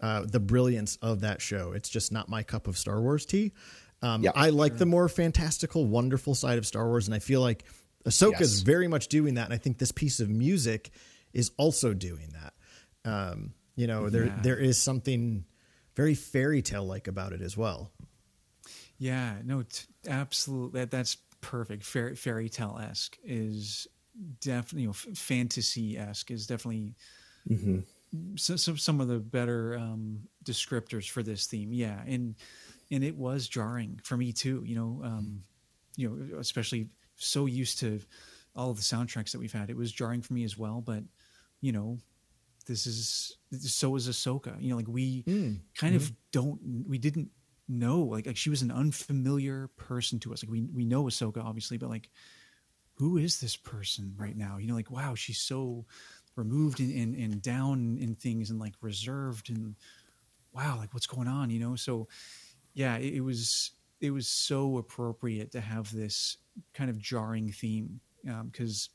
[0.00, 1.72] uh, the brilliance of that show.
[1.72, 3.52] It's just not my cup of Star Wars tea.
[4.02, 7.40] Um, yeah, I like the more fantastical, wonderful side of Star Wars, and I feel
[7.40, 7.64] like
[8.06, 8.60] Ahsoka is yes.
[8.60, 9.46] very much doing that.
[9.46, 10.90] And I think this piece of music
[11.32, 13.10] is also doing that.
[13.10, 14.40] Um, you know, there Yeah.
[14.42, 15.44] there is something
[15.94, 17.92] very fairy tale like about it as well.
[18.98, 20.80] Yeah, no, t- absolutely.
[20.80, 21.82] That that's perfect.
[21.84, 23.86] Fairy, fairy tale esque is
[24.40, 26.94] definitely, you know, f- fantasy esque is definitely
[28.36, 31.72] so, so some of the better um, descriptors for this theme.
[31.72, 32.36] Yeah, and
[32.90, 34.62] and it was jarring for me too.
[34.64, 35.42] You know, um,
[35.96, 38.00] you know, especially so used to
[38.56, 39.68] all of the soundtracks that we've had.
[39.68, 40.80] It was jarring for me as well.
[40.80, 41.02] But
[41.60, 41.98] you know,
[42.66, 44.60] this is so is Ahsoka.
[44.60, 45.54] You know, like we hmm.
[45.76, 46.14] kind of mm-hmm.
[46.32, 47.30] don't we didn't
[47.68, 50.42] know like like she was an unfamiliar person to us.
[50.42, 52.10] Like we we know Ahsoka obviously, but like
[52.94, 54.58] who is this person right now?
[54.58, 55.84] You know, like wow, she's so
[56.36, 59.76] removed and and, and down in things and like reserved and
[60.52, 61.50] wow, like what's going on?
[61.50, 62.08] You know, so
[62.74, 66.36] yeah, it, it was it was so appropriate to have this
[66.74, 68.90] kind of jarring theme um, because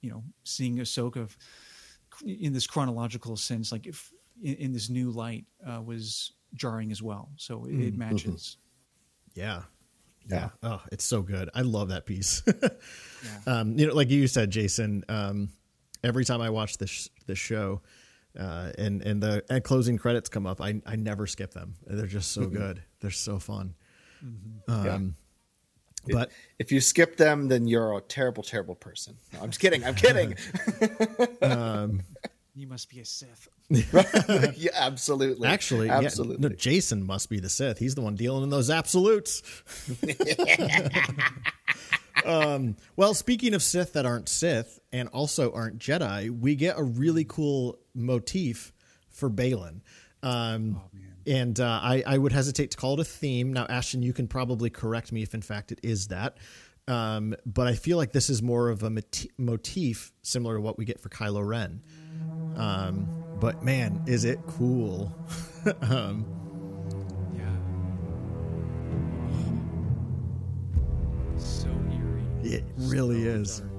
[0.00, 1.34] you know seeing Ahsoka
[2.24, 7.02] in this chronological sense, like if in, in this new light, uh, was jarring as
[7.02, 7.30] well.
[7.36, 8.58] So it, it matches.
[9.34, 9.62] Yeah.
[10.28, 10.48] Yeah.
[10.62, 11.50] Oh, it's so good.
[11.54, 12.42] I love that piece.
[12.62, 12.70] yeah.
[13.46, 15.04] um, you know, like you said, Jason.
[15.08, 15.50] Um,
[16.02, 17.80] every time I watch this this show,
[18.38, 21.74] uh, and and the and closing credits come up, I I never skip them.
[21.86, 22.82] They're just so good.
[23.00, 23.74] They're so fun.
[24.68, 25.16] Um,
[26.10, 29.16] but If you skip them, then you're a terrible, terrible person.
[29.32, 29.84] No, I'm just kidding.
[29.84, 30.34] I'm kidding.
[32.56, 33.48] You must be a Sith.
[33.68, 35.46] yeah, absolutely.
[35.46, 36.48] actually, yeah, absolutely.
[36.48, 37.78] no, Jason must be the Sith.
[37.78, 39.42] He's the one dealing in those absolutes.
[42.24, 46.82] um, well, speaking of Sith that aren't Sith and also aren't Jedi, we get a
[46.82, 48.72] really cool motif
[49.10, 49.82] for Baylan.
[50.22, 50.80] Um,
[51.26, 53.52] and uh, I, I would hesitate to call it a theme.
[53.52, 56.36] Now, Ashton, you can probably correct me if, in fact, it is that.
[56.88, 60.78] Um, but I feel like this is more of a moti- motif similar to what
[60.78, 61.82] we get for Kylo Ren.
[62.56, 63.08] Um,
[63.40, 65.12] but man, is it cool!
[65.82, 66.24] um,
[67.34, 67.50] Yeah.
[71.38, 72.22] So eerie.
[72.54, 73.58] it really So is.
[73.60, 73.70] dark.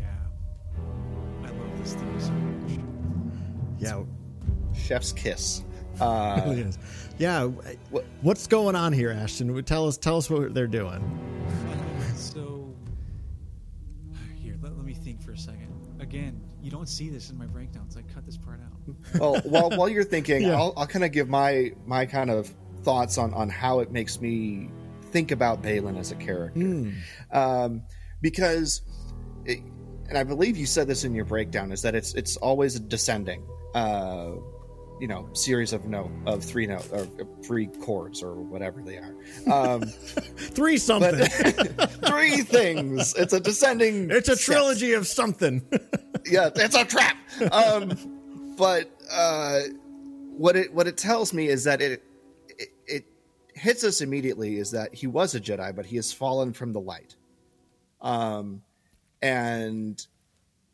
[0.00, 0.06] Yeah.
[1.44, 2.35] I love this theme so much.
[3.78, 4.02] Yeah,
[4.74, 5.62] Chef's kiss.
[6.00, 6.78] Uh, it really is.
[7.18, 7.44] Yeah,
[7.90, 9.62] What- what's going on here, Ashton?
[9.64, 11.02] Tell us, tell us what they're doing.
[12.14, 12.74] So
[14.36, 15.68] here, let, let me think for a second.
[16.00, 17.96] Again, you don't see this in my breakdowns.
[17.96, 18.94] I cut this part out.
[19.20, 20.56] well, while while you're thinking, Yeah.
[20.56, 24.20] I'll, I'll kind of give my my kind of thoughts on on how it makes
[24.20, 24.68] me
[25.10, 26.92] think about Baylan as a character,
[27.32, 27.82] um,
[28.20, 28.82] because,
[29.46, 29.60] it,
[30.08, 32.80] and I believe you said this in your breakdown, is that it's it's always a
[32.80, 33.42] descending,
[33.76, 34.36] uh,
[34.98, 37.06] you know, series of note of three note or
[37.42, 39.14] three chords or whatever they are.
[39.52, 39.82] Um,
[40.36, 41.14] Three something.
[42.06, 43.14] three things.
[43.14, 44.10] It's a descending.
[44.10, 45.62] it's a trilogy of something.
[46.24, 47.18] yeah, it's a trap.
[47.52, 49.60] Um, but uh,
[50.34, 52.02] what it what it tells me is that it,
[52.48, 53.04] it it
[53.54, 56.80] hits us immediately is that he was a Jedi, but he has fallen from the
[56.80, 57.16] light.
[58.00, 58.62] Um,
[59.20, 60.06] and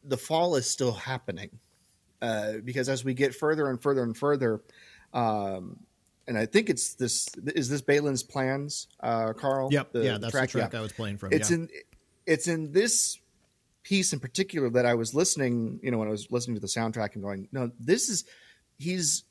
[0.05, 1.51] the fall is still happening
[2.23, 4.63] uh, because as we get further and further and further,
[5.13, 5.81] um,
[6.27, 9.69] and I think it's this is this Baylan's plans, uh, Carl.
[9.73, 9.91] yep.
[9.93, 11.33] Yeah, that's the track yeah I was playing from.
[11.33, 11.57] it's yeah.
[11.57, 11.69] in
[12.25, 13.19] it's in this
[13.83, 16.69] piece in particular that I was listening, you know, when I was listening to the
[16.69, 18.25] soundtrack and going, no, this is
[18.79, 19.25] he's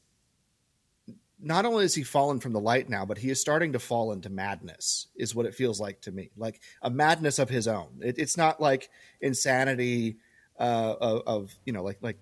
[1.39, 4.12] not only is he fallen from the light now, but he is starting to fall
[4.12, 6.30] into madness, is what it feels like to me.
[6.38, 8.01] Like a madness of his own.
[8.04, 8.89] It, it's not like
[9.21, 10.17] insanity
[10.60, 12.17] uh, of, of you know, like like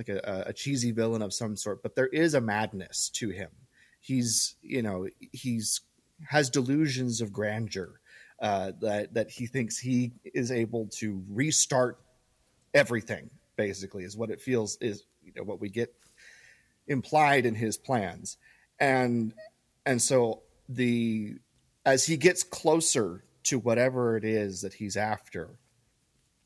[0.00, 3.50] like a, a cheesy villain of some sort, but there is a madness to him.
[4.00, 5.82] He's you know he's
[6.28, 8.00] has delusions of grandeur
[8.40, 11.98] uh, that that he thinks he is able to restart
[12.72, 13.30] everything.
[13.56, 15.94] Basically, is what it feels is you know what we get
[16.86, 18.38] implied in his plans,
[18.78, 19.34] and
[19.84, 21.34] and so the
[21.84, 25.50] as he gets closer to whatever it is that he's after,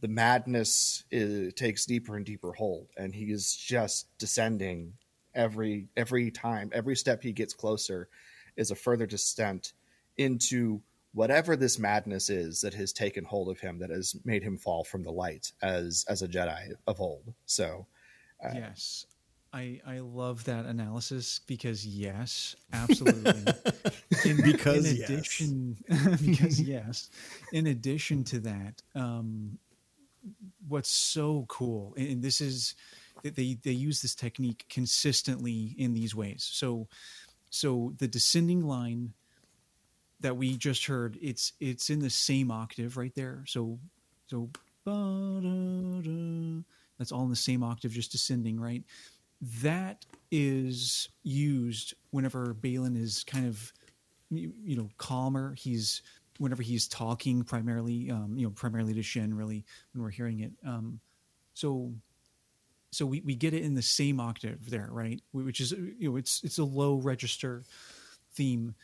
[0.05, 4.93] the madness is, takes deeper and deeper hold, and he is just descending
[5.35, 8.11] every every time, every step he gets closer
[8.55, 9.73] is a further descent
[10.19, 10.83] into
[11.15, 14.85] whatever this madness is that has taken hold of him that has made him fall
[14.85, 17.33] from the light as as a Jedi of old.
[17.47, 17.87] So
[18.53, 19.07] yes.
[19.55, 23.55] I, I love that analysis because yes, absolutely.
[24.25, 25.11] In, Because in yes.
[25.11, 25.77] addition,
[26.25, 27.11] because yes,
[27.53, 29.59] in addition to that, um,
[30.69, 32.75] what's so cool, and this is
[33.23, 36.49] they they use this technique consistently in these ways.
[36.53, 36.89] So,
[37.51, 39.13] so the descending line
[40.21, 43.45] that we just heard, it's it's in the same octave right there.
[43.47, 43.79] So,
[44.27, 44.49] so
[46.99, 48.83] that's all in the same octave, just descending, right?
[49.63, 53.73] That is used whenever Baylan is kind of,
[54.31, 55.55] you, you know, calmer.
[55.55, 56.03] He's
[56.39, 60.53] whenever he's talking primarily, um, you know, primarily to Shin, really, when we're hearing it.
[60.67, 61.01] Um,
[61.55, 61.93] so,
[62.91, 65.21] so we, we get it in the same octave there, right?
[65.33, 67.65] Which is, you know, it's it's a low register
[68.35, 68.75] theme.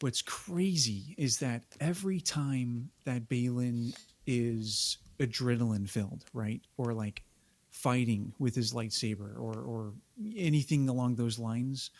[0.00, 3.94] What's crazy is that every time that Baylan
[4.26, 7.22] is adrenaline filled, right, or like
[7.70, 9.92] fighting with his lightsaber, or or
[10.36, 11.90] anything along those lines,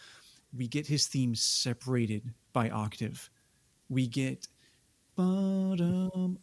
[0.57, 3.31] we get his theme separated by octave.
[3.89, 4.47] We get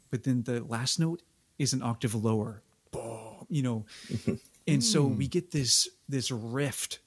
[0.09, 1.21] but then the last note
[1.59, 2.61] is an octave lower.
[3.49, 3.85] You know,
[4.67, 6.99] and so we get this this rift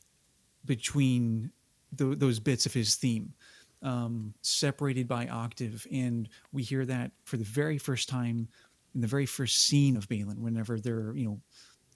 [0.64, 1.50] between
[1.92, 3.34] tho- those bits of his theme
[3.82, 5.86] um, separated by octave.
[5.92, 8.48] And we hear that for the very first time
[8.94, 11.40] in the very first scene of Baylan whenever they're you know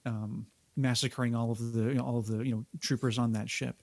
[0.05, 0.45] um,
[0.77, 3.81] massacring all of the you know, all of the you know troopers on that ship.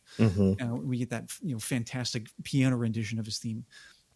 [0.60, 3.64] Uh, we get that you know fantastic piano rendition of his theme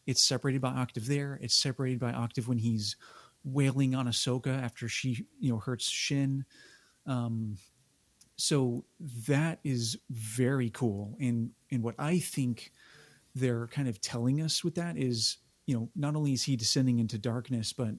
[0.07, 1.39] it's separated by octave there.
[1.43, 2.97] It's separated by octave when he's
[3.45, 6.45] wailing on Ahsoka after she you know hurts Shin.
[7.07, 7.59] Um,
[8.37, 8.85] so
[9.29, 11.17] that is very cool.
[11.21, 12.73] And and what i think
[13.35, 17.01] they're kind of telling us with that is you know not only is he descending
[17.01, 17.91] into darkness but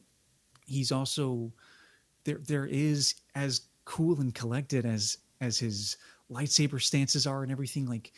[0.66, 1.52] he's also
[2.24, 5.98] there there is as cool and collected as as his
[6.32, 7.88] lightsaber stances are and everything.
[7.88, 8.12] Like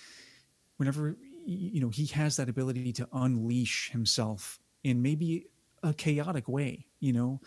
[0.77, 5.47] whenever you know he has that ability to unleash himself in maybe
[5.83, 7.39] a chaotic way you know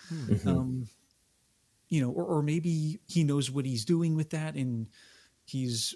[0.46, 0.87] um
[1.92, 4.87] you know, or, or maybe he knows what he's doing with that, and
[5.44, 5.94] he's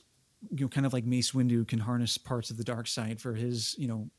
[0.50, 3.32] you know kind of like Mace Windu can harness parts of the dark side for
[3.32, 4.10] his you know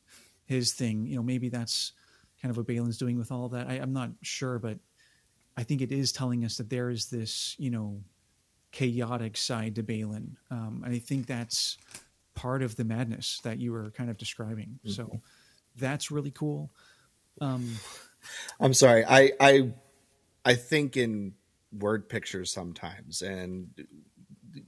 [0.46, 1.06] his thing.
[1.06, 1.92] You know, maybe that's
[2.42, 3.68] kind of what Baylan's doing with all of that.
[3.68, 4.80] I, I'm not sure, but
[5.56, 8.02] I think it is telling us that there is this you know
[8.72, 11.78] chaotic side to Baylan, um, and I think that's
[12.38, 14.80] part of the madness that you were kind of describing.
[14.86, 15.22] So
[15.76, 16.72] that's really cool.
[17.42, 17.76] Um,
[18.60, 19.04] I'm sorry.
[19.04, 19.72] I I
[20.46, 21.34] I think in
[21.78, 23.70] word pictures sometimes, and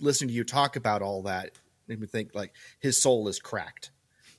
[0.02, 1.52] listening to you talk about all that
[1.88, 3.92] made me think like his soul is cracked,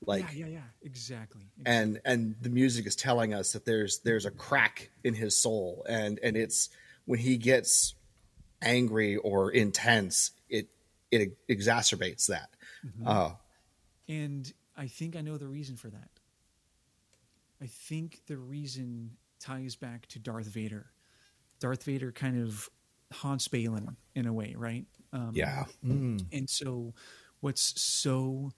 [0.04, 1.42] like yeah, yeah, yeah, exactly.
[1.64, 5.86] and and the music is telling us that there's there's a crack in his soul,
[5.88, 6.68] and and it's
[7.04, 7.94] when he gets
[8.60, 10.68] angry or intense, it
[11.10, 12.50] it exacerbates that.
[13.04, 13.34] Uh,
[14.08, 16.20] And I think I know the reason for that.
[17.60, 20.92] I think the reason ties back to Darth Vader.
[21.60, 22.68] Darth Vader kind of
[23.12, 24.86] haunts Baylan in a way, right?
[25.12, 25.64] Um, yeah,
[26.32, 26.94] And so,
[27.40, 28.52] what's so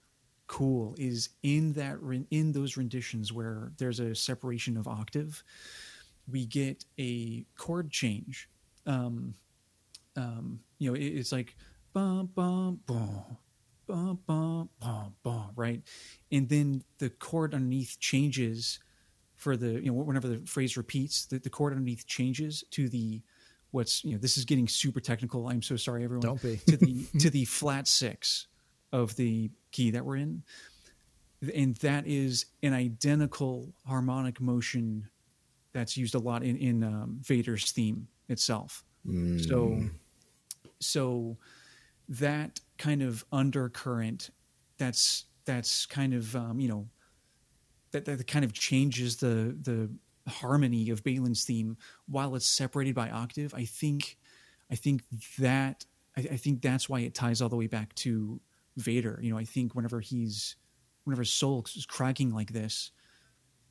[0.47, 1.99] cool is in that
[2.31, 5.43] in those renditions where there's a separation of octave,
[6.27, 8.49] we get a chord change.
[8.85, 9.35] Um,
[10.15, 11.55] um, you know, it, it's like
[11.93, 13.37] bum bum bum
[13.87, 15.81] bum bum bum bum, right?
[16.31, 18.79] And then the chord underneath changes
[19.35, 23.21] for the you know whenever the phrase repeats, the, the chord underneath changes to the
[23.71, 25.49] what's you know this is getting super technical.
[25.49, 26.25] I'm so sorry, everyone.
[26.25, 26.57] Don't be.
[26.67, 28.47] to the to the flat six
[28.91, 30.43] of the key that we're in,
[31.53, 35.09] and that is an identical harmonic motion
[35.73, 38.83] that's used a lot in in um, Vader's theme itself.
[39.49, 39.83] So
[40.79, 41.37] so
[42.07, 44.29] that kind of undercurrent
[44.77, 46.85] that's that's kind of um, you know
[47.91, 49.89] that that kind of changes the the
[50.29, 53.53] harmony of Baylan's theme while it's separated by octave.
[53.53, 54.17] I think
[54.69, 55.03] I think
[55.39, 55.85] that
[56.17, 58.41] I, I think that's why it ties all the way back to
[58.75, 59.17] Vader.
[59.21, 60.57] You know, I think whenever he's
[61.05, 62.91] whenever soul is cracking like this,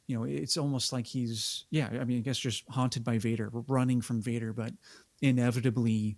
[0.07, 1.91] you know, it's almost like he's yeah.
[2.01, 4.73] I mean, I guess just haunted by Vader, running from Vader, but
[5.21, 6.17] inevitably,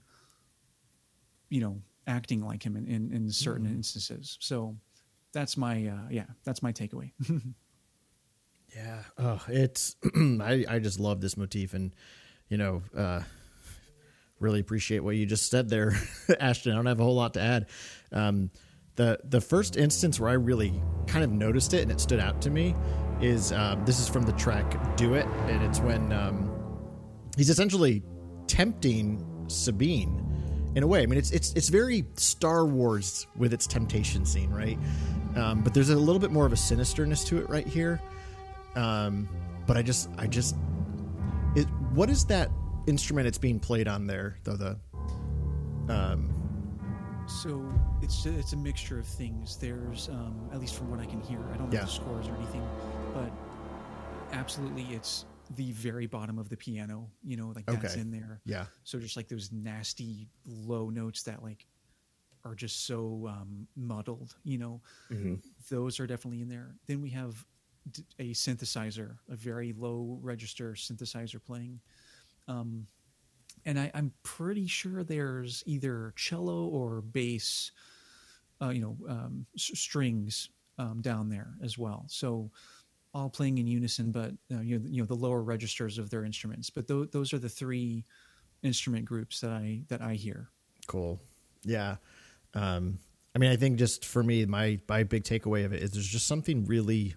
[1.48, 4.36] you know, acting like him in in, in certain instances.
[4.40, 4.76] So
[5.32, 7.12] that's my uh, yeah, that's my takeaway.
[8.74, 9.02] Yeah.
[9.18, 11.94] Oh, it's I I just love this motif and
[12.48, 13.20] you know, uh
[14.40, 15.92] really appreciate what you just said there,
[16.40, 16.72] Ashton.
[16.72, 17.66] I don't have a whole lot to add.
[18.10, 18.50] Um
[18.96, 22.42] the the first instance where I really kind of noticed it and it stood out
[22.42, 22.74] to me
[23.20, 26.50] is um, this is from the track "Do It" and it's when um,
[27.36, 28.02] he's essentially
[28.46, 30.33] tempting Sabine
[30.74, 31.02] in a way.
[31.02, 34.78] I mean, it's it's it's very Star Wars with its temptation scene, right?
[35.36, 38.00] Um, but there's a little bit more of a sinisterness to it right here.
[38.76, 39.28] Um,
[39.66, 40.56] but I just I just
[41.56, 42.50] it, what is that
[42.86, 44.76] instrument it's being played on there though the
[45.88, 46.30] um
[47.26, 47.64] So
[48.02, 49.56] it's it's a mixture of things.
[49.56, 51.38] There's um, at least from what I can hear.
[51.52, 51.84] I don't know Yeah.
[51.84, 52.62] the scores or anything,
[53.14, 53.30] but
[54.32, 55.24] absolutely, it's
[55.56, 58.00] the very bottom of the piano, you know, like that's Okay.
[58.00, 58.40] in there.
[58.44, 58.66] Yeah.
[58.84, 61.66] So just like those nasty low notes that like
[62.44, 64.80] are just so um, muddled, you know,
[65.70, 66.74] those are definitely in there.
[66.86, 67.44] Then we have
[67.90, 71.80] d- a synthesizer, a very low register synthesizer playing.
[72.48, 72.86] Um,
[73.66, 77.70] and I, I'm pretty sure there's either cello or bass,
[78.60, 82.04] uh, you know, um, s- strings um, down there as well.
[82.08, 82.50] So
[83.14, 86.24] all playing in unison, but uh, you, know, you know the lower registers of their
[86.24, 86.68] instruments.
[86.68, 88.04] But tho- those are the three
[88.62, 90.48] instrument groups that I that I hear.
[90.86, 91.20] Cool.
[91.62, 91.96] Yeah.
[92.54, 92.98] Um,
[93.34, 96.08] I mean, I think just for me, my my big takeaway of it is there's
[96.08, 97.14] just something really,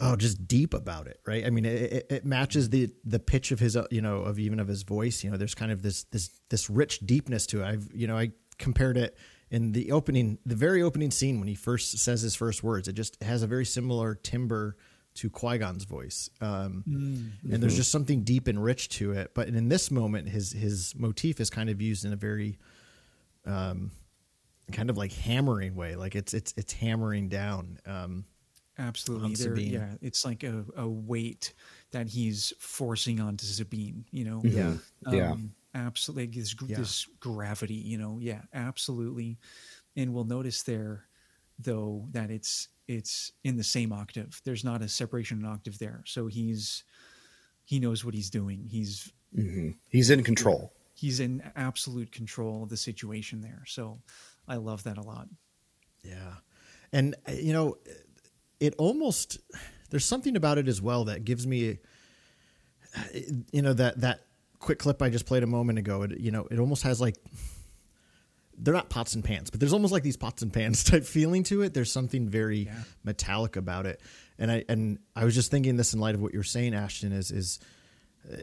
[0.00, 1.44] oh, just deep about it, right?
[1.44, 4.38] I mean, it, it, it matches the the pitch of his, uh, you know, of
[4.38, 5.24] even of his voice.
[5.24, 7.66] You know, there's kind of this this this rich deepness to it.
[7.66, 9.16] I've, you know, I compared it
[9.50, 12.88] in the opening, the very opening scene when he first says his first words.
[12.88, 14.76] It just has a very similar timbre
[15.14, 19.32] to Qui Gon's voice, um, and there's just something deep and rich to it.
[19.34, 22.58] But in this moment, his his motif is kind of used in a very
[23.46, 23.92] um,
[24.72, 25.96] kind of like hammering way.
[25.96, 27.78] Like it's it's it's hammering down.
[27.86, 28.24] Um,
[28.78, 31.54] Absolutely, There- yeah, it's like a, a weight
[31.92, 34.04] that he's forcing onto Sabine.
[34.10, 34.74] You know, Yeah.
[35.10, 35.34] Yeah.
[35.76, 36.40] Absolutely.
[36.40, 36.78] This, Yeah.
[36.78, 39.38] this gravity, you know, yeah, absolutely.
[39.94, 41.06] And we'll notice there,
[41.58, 44.40] though, that it's it's in the same octave.
[44.44, 46.84] There's not a separation in octave there, so he's
[47.64, 48.64] he knows what he's doing.
[48.68, 49.12] He's
[49.90, 50.72] He's in control.
[50.94, 53.62] he's in absolute control of the situation there.
[53.66, 54.00] So
[54.48, 55.28] I love that a lot.
[56.02, 56.36] Yeah.
[56.92, 57.76] And, uh, you know,
[58.60, 59.38] it almost,
[59.90, 61.80] there's something about it as well that gives me,
[62.96, 63.02] uh,
[63.52, 64.25] you know, that, that
[64.58, 67.16] quick clip I just played a moment ago, it, you know, it almost has like,
[68.58, 71.42] they're not pots and pans, but there's almost like these pots and pans type feeling
[71.44, 71.74] to it.
[71.74, 72.74] There's something very Yeah.
[73.04, 74.00] metallic about it.
[74.38, 77.12] And I, and I was just thinking this in light of what you're saying, Ashton,
[77.12, 77.58] is, is,
[78.32, 78.36] uh,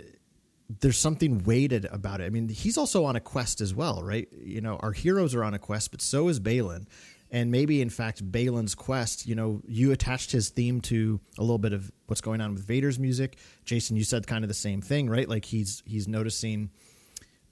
[0.80, 2.26] there's something weighted about it.
[2.26, 4.28] I mean, he's also on a quest as well, right?
[4.44, 6.86] You know, our heroes are on a quest, but so is Baylan.
[7.34, 11.58] And maybe, in fact, Baylan's quest, you know, you attached his theme to a little
[11.58, 13.38] bit of what's going on with Vader's music.
[13.66, 15.28] Jason, you said kind of the same thing, right?
[15.28, 16.70] Like he's he's noticing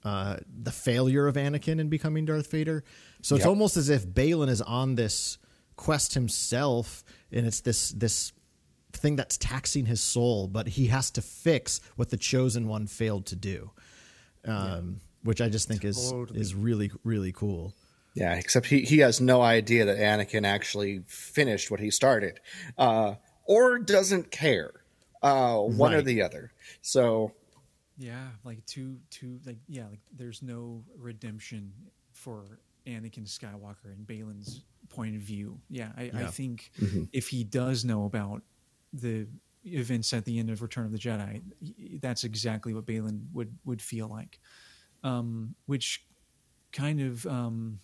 [0.04, 2.84] uh, the failure of Anakin in becoming Darth Vader.
[3.22, 3.48] So it's Yep.
[3.48, 5.38] almost as if Baylan is on this
[5.74, 7.02] quest himself,
[7.32, 8.32] and it's this this
[8.92, 13.26] thing that's taxing his soul, but he has to fix what the chosen one failed
[13.26, 13.72] to do,
[14.44, 17.74] um, which I just think is is really really cool.
[18.14, 22.40] Yeah, except he, he has no idea that Anakin actually finished what he started,
[22.76, 24.72] uh, or doesn't care.
[25.22, 26.50] Uh, one or the other.
[26.80, 27.32] So
[27.96, 31.72] Yeah, like two, two, like yeah, like there's no redemption
[32.12, 35.60] for Anakin Skywalker and Baylan's point of view.
[35.70, 36.26] Yeah, I, I Yeah.
[36.26, 36.72] think
[37.12, 38.42] if he does know about
[38.92, 39.28] the
[39.64, 41.40] events at the end of Return of the Jedi,
[42.00, 44.40] that's exactly what Baylan would would feel like.
[45.04, 46.04] Um, which
[46.72, 47.80] kind of um,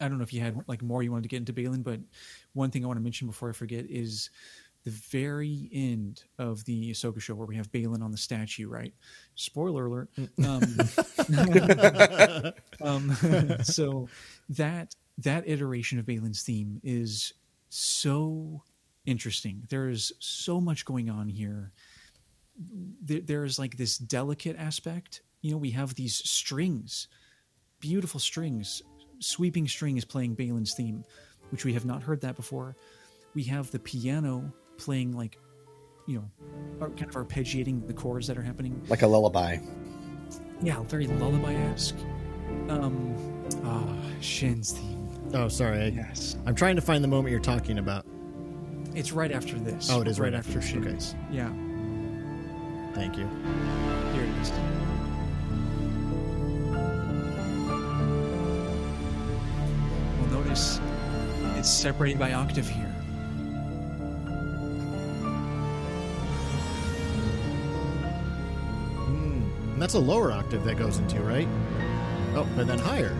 [0.00, 2.00] I don't know if you had like more you wanted to get into Baylan, but
[2.52, 4.30] one thing I want to mention before I forget is
[4.86, 8.94] the very end of the Ahsoka show where we have Baylan on the statue, right?
[9.34, 10.10] Spoiler alert.
[10.44, 10.62] Um,
[12.80, 13.16] um,
[13.64, 14.08] so
[14.50, 17.32] that that iteration of Baylan's theme is
[17.68, 18.62] so
[19.06, 19.64] interesting.
[19.70, 21.72] There is so much going on here.
[23.02, 25.22] There, there is like this delicate aspect.
[25.40, 27.08] You know, we have these strings,
[27.80, 28.82] beautiful strings,
[29.20, 31.04] sweeping string is playing Baylan's theme,
[31.50, 32.76] which we have not heard that before.
[33.34, 35.38] We have the piano playing like,
[36.06, 36.18] you
[36.80, 38.80] know, kind of arpeggiating the chords that are happening.
[38.88, 39.58] like a lullaby.
[40.62, 41.96] Yeah, very lullaby esque.
[42.68, 43.14] Um,
[43.64, 43.86] ah,
[44.20, 45.08] Shin's theme.
[45.34, 48.06] Oh, sorry, I, Yes, I'm trying to find the moment you're talking about.
[48.94, 49.90] it's right after this.
[49.90, 50.88] Oh, it is right, right after after this.
[50.88, 50.90] Okay.
[50.90, 51.14] Shin's.
[51.30, 51.50] Yeah,
[52.94, 53.26] Thank you.
[54.14, 54.50] here it is.
[61.66, 62.94] It's separated by octave here.
[69.72, 71.48] And that's a lower octave that goes into, right?
[72.36, 73.16] Oh, but then higher.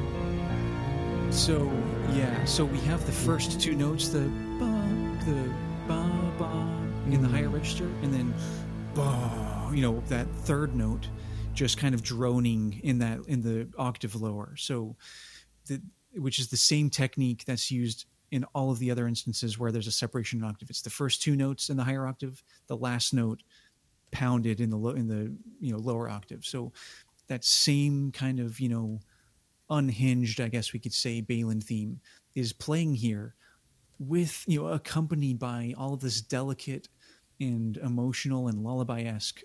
[1.32, 1.68] So
[2.12, 4.20] yeah, so we have the first two notes, the
[4.61, 5.53] ba, the
[5.88, 6.47] ba ba
[7.07, 7.34] in the hmm.
[7.34, 8.32] higher register, and then
[8.94, 11.09] ba, you know, that third note
[11.53, 14.55] just kind of droning in that in the octave lower.
[14.57, 14.94] So,
[15.66, 15.82] the
[16.14, 19.87] which is the same technique that's used in all of the other instances where there's
[19.87, 20.70] a separation in octave.
[20.70, 23.43] It's the first two notes in the higher octave, the last note
[24.12, 26.45] pounded in the in the you know lower octave.
[26.45, 26.72] So
[27.29, 29.01] that same kind of you know
[29.70, 32.01] unhinged, I guess we could say, Baylan theme
[32.35, 33.35] is playing here
[33.99, 36.89] with, you know, accompanied by all of this delicate
[37.41, 39.43] and emotional and lullaby esque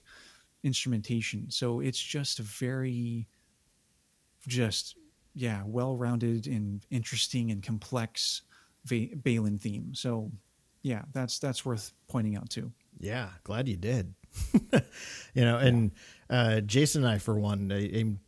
[0.64, 1.50] instrumentation.
[1.50, 3.28] So it's just a very,
[4.48, 4.96] just
[5.34, 8.42] yeah, well rounded and interesting and complex
[8.86, 9.94] Va- Baylan theme.
[9.94, 10.32] So
[10.82, 12.72] yeah, that's that's worth pointing out too.
[13.00, 14.14] Yeah, glad you did.
[15.34, 15.92] you know, and
[16.30, 18.20] uh, Jason and I, for one,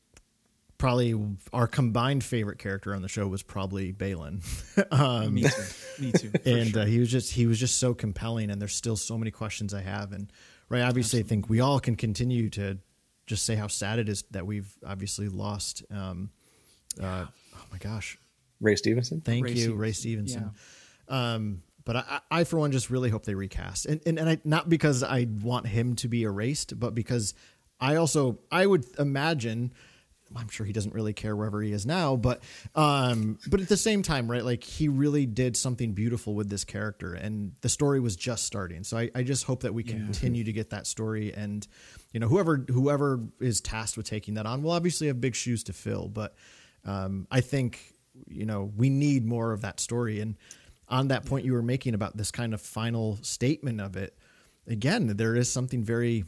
[0.77, 1.15] probably
[1.53, 4.43] our combined favorite character on the show was probably Baylan.
[4.91, 6.03] um, Me too.
[6.03, 6.31] Me too.
[6.45, 6.81] and sure.
[6.81, 9.73] uh, he was just he was just so compelling, and there's still so many questions
[9.73, 10.11] I have.
[10.11, 10.31] And
[10.69, 12.79] right, obviously, I think we all can continue to
[13.25, 15.83] just say how sad it is that we've obviously lost.
[15.89, 16.31] Um,
[17.01, 17.25] uh,
[17.55, 18.17] oh my gosh,
[18.63, 19.21] Ray Stevenson.
[19.21, 20.51] Thank Ray you, Stevens- Ray Stevenson.
[21.07, 24.37] Um, but I, I, for one, just really hope they recast, and and, and I,
[24.43, 27.33] not because I want him to be erased, but because
[27.79, 29.73] I also I would imagine.
[30.35, 32.41] I'm sure he doesn't really care wherever he is now, but
[32.73, 34.43] um, but at the same time, right?
[34.43, 38.83] Like he really did something beautiful with this character, and the story was just starting.
[38.83, 41.67] So I, I just hope that we continue to get that story, and
[42.13, 45.63] you know, whoever whoever is tasked with taking that on will obviously have big shoes
[45.65, 46.07] to fill.
[46.07, 46.33] But
[46.83, 47.92] um, I think
[48.27, 50.35] you know we need more of that story, and
[50.87, 54.17] on that point you were making about this kind of final statement of it,
[54.67, 56.25] again, there is something very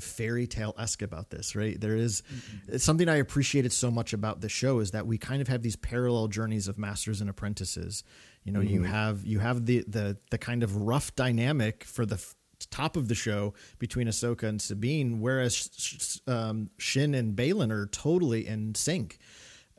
[0.00, 1.78] fairy tale esque about this, right?
[1.78, 2.22] There is-
[2.66, 5.62] it's something I appreciated so much about the show is that we kind of have
[5.62, 8.02] these parallel journeys of masters and apprentices.
[8.42, 12.14] You know, you have you have the the the kind of rough dynamic for the
[12.16, 12.34] f-
[12.70, 15.68] top of the show between Ahsoka and Sabine, whereas Sh-
[16.00, 19.18] Sh- um, Shin and Baylan are totally in sync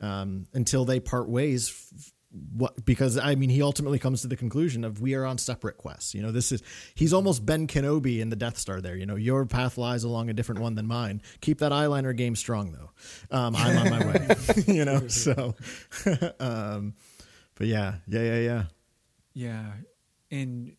[0.04, 1.70] um, until they part ways.
[1.70, 2.10] F-
[2.52, 5.76] what because I mean he ultimately comes to the conclusion of we are on separate
[5.76, 6.14] quests.
[6.14, 6.62] You know, this is
[6.94, 8.80] he's almost Ben Kenobi in the Death Star.
[8.80, 11.22] There, you know, your path lies along a different one than mine.
[11.40, 12.90] Keep that eyeliner game strong, though.
[13.36, 14.28] Um, I'm on my way.
[14.66, 15.54] you know, so.
[16.40, 16.94] um,
[17.54, 18.64] but yeah, yeah, yeah, yeah.
[19.32, 19.72] Yeah,
[20.30, 20.76] and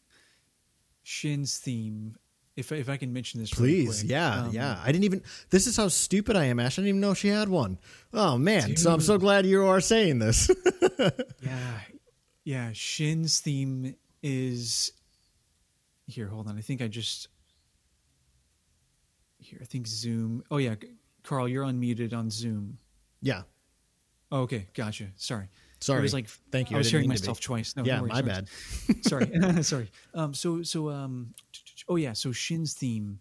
[1.03, 2.15] Shin's theme.
[2.55, 4.79] If if I can mention this, really Please, quick, yeah, um, yeah.
[4.81, 5.23] I didn't even.
[5.49, 6.79] This is how stupid I am, Ash.
[6.79, 7.79] I didn't even know she had one.
[8.13, 8.77] Oh man!
[8.77, 10.49] So I'm so glad you are saying this.
[11.41, 11.79] Yeah,
[12.45, 12.69] yeah.
[12.73, 14.91] Shin's theme is
[16.07, 16.27] here.
[16.29, 16.57] Hold on.
[16.57, 17.27] I think I just
[19.37, 19.59] here.
[19.61, 20.43] I think Zoom.
[20.49, 20.75] Oh yeah,
[21.23, 22.77] Carl, you're unmuted on Zoom.
[23.21, 23.41] yeah.
[24.31, 25.05] Oh, okay, gotcha.
[25.17, 25.49] Sorry.
[25.79, 25.99] Sorry.
[25.99, 26.77] I was like, Thank you.
[26.77, 27.25] I was didn't hearing mean to be.
[27.27, 27.75] myself twice.
[27.75, 28.47] No, yeah, no worries, my bad.
[29.01, 31.33] sorry sorry um so so um
[31.87, 33.19] oh yeah so shin's theme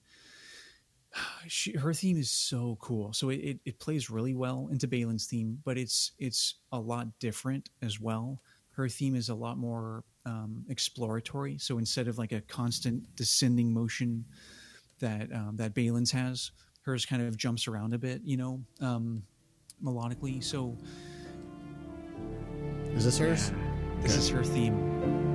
[1.49, 3.13] she, her theme is so cool.
[3.13, 7.07] So it, it, it plays really well into Baylan's theme but it's it's a lot
[7.19, 8.41] different as well.
[8.73, 11.59] Her theme is a lot more um, exploratory.
[11.59, 14.25] So instead of like a constant descending motion
[15.01, 16.51] that um, that Baylan's has
[16.83, 19.23] hers kind of jumps around a bit you know um,
[19.83, 20.43] melodically.
[20.43, 20.77] So
[22.95, 23.53] Is this hers?
[24.01, 25.34] this is her theme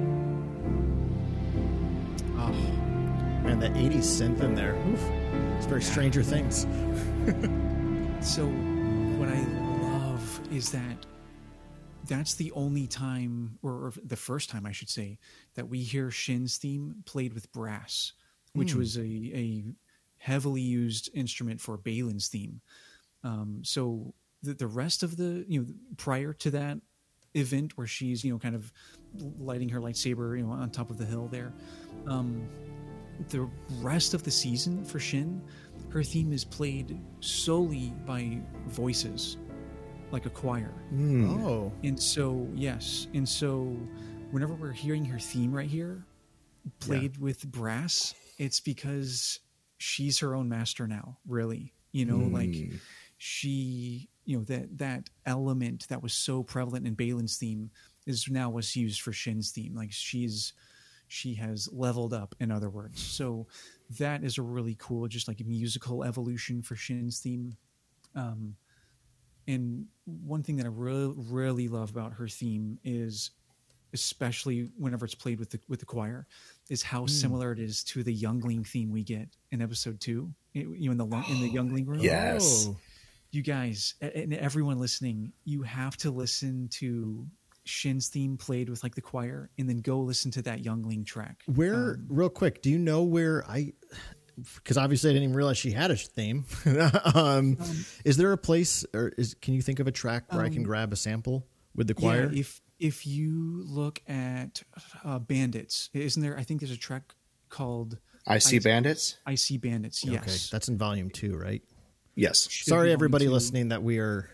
[3.49, 4.75] Man, that 80s synth in there.
[4.91, 5.03] Oof.
[5.57, 6.67] It's very Stranger Things.
[8.21, 9.39] So, what I
[9.81, 11.05] love is that
[12.05, 15.19] that's the only time, or, or the first time, I should say,
[15.55, 18.11] that we hear Shin's theme played with brass,
[18.51, 19.63] which was a, a
[20.17, 22.59] heavily used instrument for Baylan's theme.
[23.23, 26.79] Um, so, the, the rest of the, you know, prior to that
[27.35, 28.73] event where she's, you know, kind of
[29.39, 31.53] lighting her lightsaber, you know, on top of the hill there,
[32.05, 32.45] um,
[33.29, 33.49] the
[33.81, 35.41] rest of the season for Shin,
[35.89, 39.37] her theme is played solely by voices,
[40.11, 40.73] like a choir.
[40.89, 41.43] Hmm.
[41.43, 41.71] Oh.
[41.83, 43.75] And so, yes, and so
[44.31, 46.05] whenever we're hearing her theme right here,
[46.79, 49.39] played with brass, it's because
[49.77, 51.73] she's her own master now, really.
[51.91, 52.33] You know, hmm.
[52.33, 52.55] like
[53.17, 57.71] she, you know, that that element that was so prevalent in Baylan's theme
[58.05, 59.75] is now what's used for Shin's theme.
[59.75, 60.53] Like she's
[61.09, 63.45] she has leveled up in other words so
[63.99, 67.57] that is a really cool just like musical evolution for shin's theme
[68.15, 68.55] um,
[69.47, 73.31] and one thing that i really really love about her theme is
[73.91, 76.27] especially whenever it's played with the with the choir
[76.69, 80.77] is how similar it is to the youngling theme we get in episode two you
[80.85, 82.67] know, in the in the youngling room Yes.
[82.69, 82.77] Oh.
[83.31, 87.25] you guys and everyone listening you have to listen to
[87.69, 91.41] shin's theme played with like the choir and then go listen to that youngling track
[91.45, 93.73] Where, Um, real quick, do you know where I?
[94.55, 96.45] Because obviously I didn't even realize she had a theme.
[97.13, 97.57] um,
[98.05, 100.63] is there a place, or is can you think of a track where I can
[100.63, 101.45] grab a sample
[101.75, 102.27] with the choir?
[102.27, 104.63] Um, Yeah, if if you look at
[105.03, 106.37] uh, Bandits, isn't there?
[106.37, 107.13] I think there's a track
[107.49, 109.17] called I see bandits.
[109.25, 111.61] "I See Bandits." Yes, okay, that's in volume two, right?
[112.15, 112.49] Yes.
[112.49, 114.29] Should Sorry, everybody listening, that we are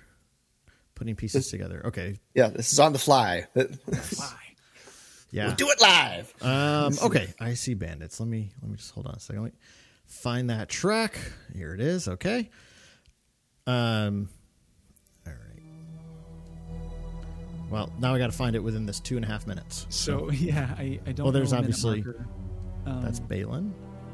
[0.95, 1.81] putting pieces together.
[1.85, 3.45] Okay, Yeah, this is on the fly.
[3.55, 4.33] Fly.
[5.31, 5.47] Yeah.
[5.47, 6.33] We'll do it live.
[6.41, 8.19] Um, okay, I see bandits.
[8.19, 9.43] Let me let me just hold on a second.
[9.43, 9.59] Let me
[10.05, 11.17] find that track.
[11.53, 12.07] Here it is.
[12.07, 12.49] Okay.
[13.67, 14.29] Um.
[15.27, 15.61] All right.
[17.69, 19.85] Well, now I got to find it within this two and a half minutes.
[19.89, 21.25] So yeah, I, I don't.
[21.25, 22.03] Well, there's know obviously-
[22.85, 23.71] Um, That's Baylan.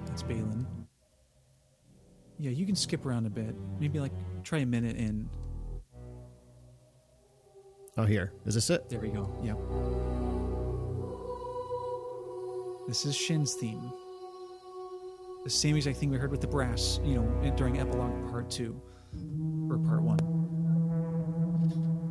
[0.07, 0.65] that's Baylan.
[2.39, 3.53] Yeah, you can skip around a bit.
[3.79, 4.13] Maybe like
[4.43, 5.29] try a minute in.
[8.01, 8.89] Oh, here is this it?
[8.89, 9.29] There we go.
[9.43, 9.57] Yep.
[12.87, 13.93] This is Shin's theme.
[15.43, 18.81] The same exact thing we heard with the brass, you know, during epilogue part two
[19.69, 20.17] or part one.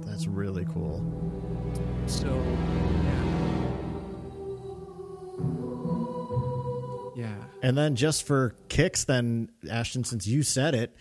[0.07, 1.03] That's really cool.
[2.07, 2.28] So,
[7.16, 7.26] yeah.
[7.26, 7.45] Yeah.
[7.64, 10.95] And then just for kicks, then Ashton, since you said it,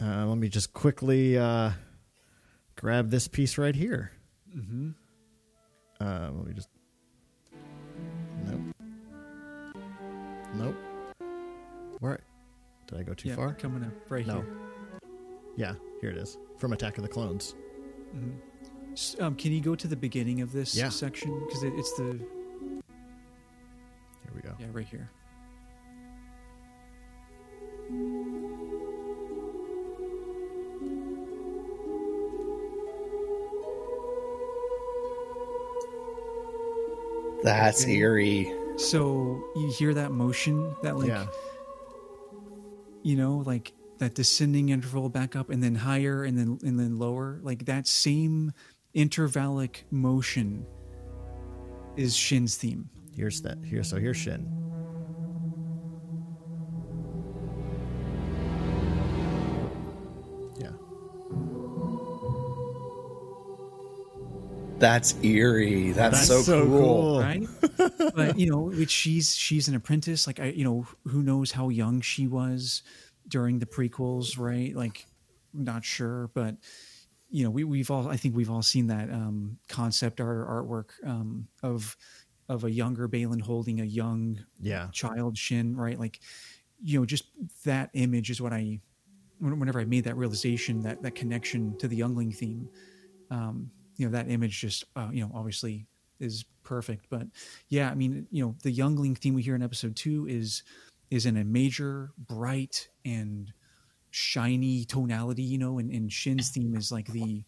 [0.00, 1.70] uh, let me just quickly uh,
[2.74, 4.10] grab this piece right here.
[4.56, 4.90] Mm-hmm.
[6.00, 6.68] Uh, let me just.
[8.46, 8.60] Nope.
[10.54, 10.76] Nope.
[12.00, 12.18] Where
[12.86, 13.54] did I go too yeah, far?
[13.54, 14.34] Coming up right No.
[14.36, 14.46] here.
[15.56, 17.54] Yeah, here it is from Attack of the Clones.
[18.92, 20.88] S- Um, can you go to the beginning of this Yeah.
[20.88, 21.38] section?
[21.46, 22.20] Because it, it's the Here
[24.34, 24.54] we go.
[24.58, 25.10] yeah right here.
[37.42, 38.52] That's eerie.
[38.76, 41.26] So you hear that motion, that like yeah,
[43.02, 46.98] you know, like that descending interval back up and then higher and then and then
[46.98, 47.40] lower.
[47.42, 48.52] Like that same
[48.94, 50.66] intervallic motion
[51.96, 52.88] is Shin's theme.
[53.14, 53.58] here's that.
[53.64, 54.71] Here, so here's Shin.
[64.82, 65.92] That's eerie.
[65.92, 66.78] That's, That's so, so cool.
[66.80, 67.20] cool.
[67.20, 67.48] right
[68.16, 71.68] but you know which she's she's an apprentice like i you know who knows how
[71.68, 72.82] young she was
[73.28, 75.06] during the prequels right like
[75.54, 76.56] not sure but
[77.30, 80.46] you know we, we've all i think we've all seen that um concept art or
[80.64, 81.96] artwork um of
[82.48, 84.88] of a younger baylan holding a young Yeah.
[84.92, 86.18] child shin right like
[86.82, 87.24] you know just
[87.64, 88.80] that image is what i
[89.38, 92.68] whenever i made that realization that that connection to the youngling theme
[93.30, 95.86] um you know that image just uh, you know obviously
[96.20, 97.22] is perfect but
[97.68, 100.62] yeah i mean you know the youngling theme we hear in episode two is
[101.10, 103.52] is in a major bright and
[104.10, 107.42] shiny tonality you know and, and shin's theme is like the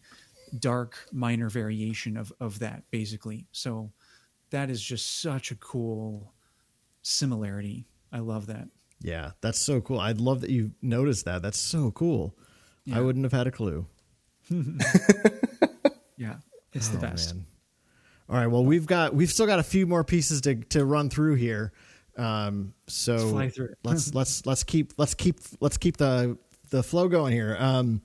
[0.59, 3.91] dark minor variation of of that basically so
[4.51, 6.33] that is just such a cool
[7.01, 8.67] similarity i love that
[9.01, 9.99] Yeah, that's so cool.
[9.99, 11.41] i'd love that you noticed that.
[11.41, 12.35] That's so cool.
[12.91, 13.87] I wouldn't have had a clue.
[16.17, 16.35] yeah
[16.73, 17.45] it's the Oh, best man.
[18.27, 18.47] All right.
[18.47, 21.71] Well, we've got we've still got a few more pieces to to run through here.
[22.17, 23.77] Um, so Let's fly through it.
[23.83, 26.37] let's let's let's keep let's keep let's keep the
[26.71, 27.55] the flow going here.
[27.59, 28.01] Um,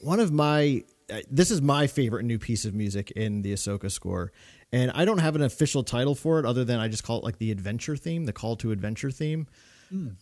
[0.00, 3.90] one of my uh, this is my favorite new piece of music in the Ahsoka
[3.90, 4.30] score,
[4.72, 7.24] and I don't have an official title for it other than I just call it
[7.24, 9.46] like the adventure theme, the call to adventure theme.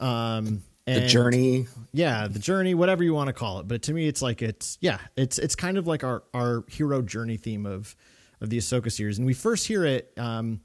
[0.01, 1.66] Um, The journey.
[1.93, 3.68] yeah the journey whatever you want to call it.
[3.68, 7.01] But to me it's like it's yeah it's it's kind of like our our hero
[7.01, 7.97] journey theme of
[8.41, 9.16] of the Ahsoka series.
[9.18, 10.61] And we first hear it um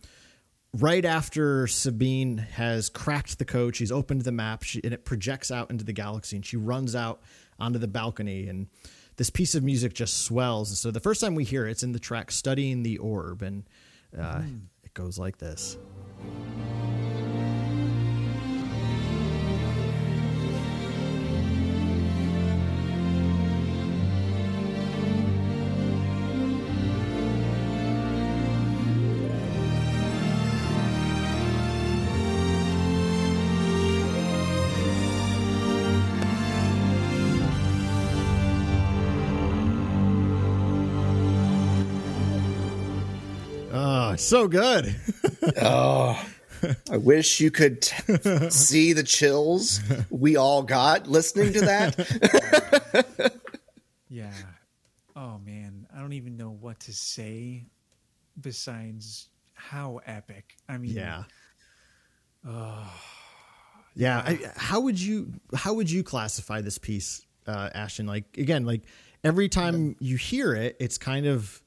[0.74, 5.52] right after Sabine has cracked the code she's opened the map she, and it projects
[5.52, 7.22] out into the galaxy and she runs out
[7.60, 8.68] onto the balcony and
[9.16, 10.70] this piece of music just swells.
[10.70, 13.42] And so the first time we hear it, it's in the track studying the orb
[13.42, 13.64] and
[14.18, 14.42] uh,
[14.84, 15.78] it goes like this
[44.30, 44.96] so good
[45.62, 46.22] Oh,
[46.92, 53.36] I wish you could t- see the chills we all got listening to that.
[54.12, 54.34] Yeah.
[55.16, 57.68] Oh man, I don't even know what to say
[58.42, 60.56] besides how epic.
[60.68, 61.24] I mean, Yeah.
[63.96, 64.18] yeah.
[64.26, 68.08] I, how would you how would you classify this piece, uh, Ashton?
[68.08, 68.82] Like again, like
[69.24, 71.62] every time you hear it, it's kind of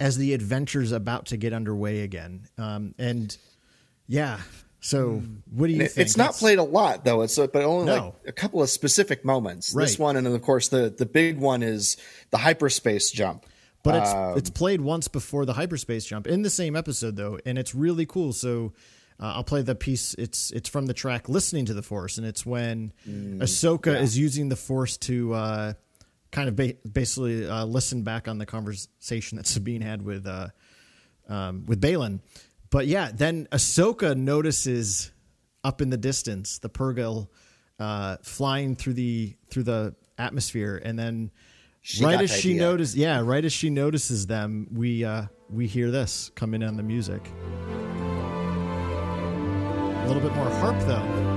[0.00, 2.46] as the adventure's about to get underway again.
[2.58, 3.36] Um, and
[4.06, 4.40] yeah.
[4.80, 6.06] So what do you It- think?
[6.06, 7.22] it's not It's- played a lot though.
[7.22, 8.14] It's but only No.
[8.24, 9.72] like a couple of specific moments.
[9.74, 9.84] Right.
[9.86, 11.96] This one, and then of course the the big one is
[12.30, 13.46] the hyperspace jump.
[13.82, 17.38] But it's um, it's played once before the hyperspace jump in the same episode though,
[17.46, 18.32] and it's really cool.
[18.32, 18.74] So
[19.18, 20.14] uh, I'll play the piece.
[20.14, 24.00] It's it's from the track "Listening to the Force," and it's when mm, Ahsoka yeah.
[24.00, 25.72] is using the Force to uh,
[26.36, 30.48] kind of ba- basically uh, listen back on the conversation that Sabine had with uh,
[31.28, 32.20] um, with Baylan.
[32.70, 35.12] But yeah, then Ahsoka notices
[35.64, 37.28] up in the distance the Purrgil
[37.78, 41.30] uh, flying through the through the atmosphere, and then
[41.80, 45.90] she right as she notices, yeah, right as she notices them, we uh, we hear
[45.90, 47.26] this coming on the music.
[49.88, 51.35] A little bit more harp though.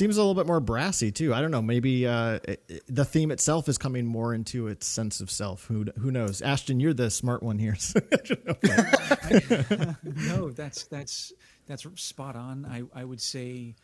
[0.00, 1.34] Seems a little bit more brassy too.
[1.34, 1.60] I don't know.
[1.60, 5.66] Maybe uh, it, the theme itself is coming more into its sense of self.
[5.66, 6.40] Who who knows?
[6.40, 7.76] Ashton, you're the smart one here.
[10.02, 11.34] no, that's that's
[11.66, 12.64] that's spot on.
[12.64, 13.74] I I would say,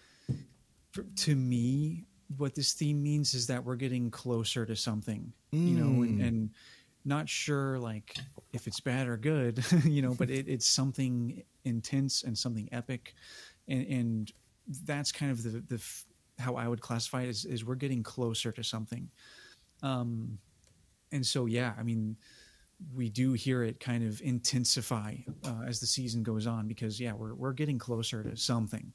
[1.17, 2.07] to me,
[2.39, 5.35] what this theme means is that we're getting closer to something.
[5.53, 5.69] Mm.
[5.69, 6.27] You know, and, mm.
[6.27, 6.51] and
[7.05, 8.17] not sure like
[8.55, 9.63] if it's bad or good.
[9.85, 13.13] you know, but it, it's something intense and something epic,
[13.69, 14.33] and and
[14.85, 15.83] that's kind of the the
[16.39, 19.11] how I would classify it is, is we're getting closer to something.
[19.83, 20.39] Um,
[21.13, 22.17] and so yeah, I mean,
[22.95, 27.13] we do hear it kind of intensify uh, as the season goes on because yeah,
[27.15, 28.93] we're we're getting closer to something.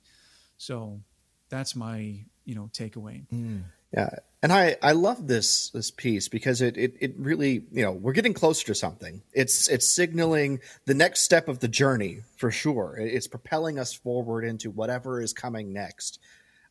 [0.57, 1.01] So
[1.49, 3.25] that's my you know takeaway.
[3.33, 3.63] Mm.
[3.93, 4.09] Yeah,
[4.41, 8.13] and I I love this this piece because it, it it really you know we're
[8.13, 9.21] getting closer to something.
[9.33, 12.97] It's it's signaling the next step of the journey for sure.
[12.99, 16.19] It's propelling us forward into whatever is coming next.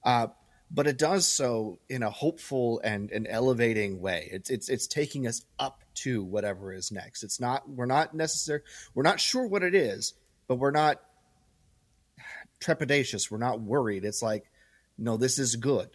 [0.02, 0.28] Uh,
[0.70, 4.28] but it does so in a hopeful and an elevating way.
[4.32, 7.22] It's it's it's taking us up to whatever is next.
[7.22, 8.60] It's not we're not necessary
[8.94, 10.14] we're not sure what it is,
[10.46, 11.00] but we're not
[12.60, 13.30] trepidatious.
[13.30, 14.04] We're not worried.
[14.04, 14.50] It's like,
[14.96, 15.88] no, this is good.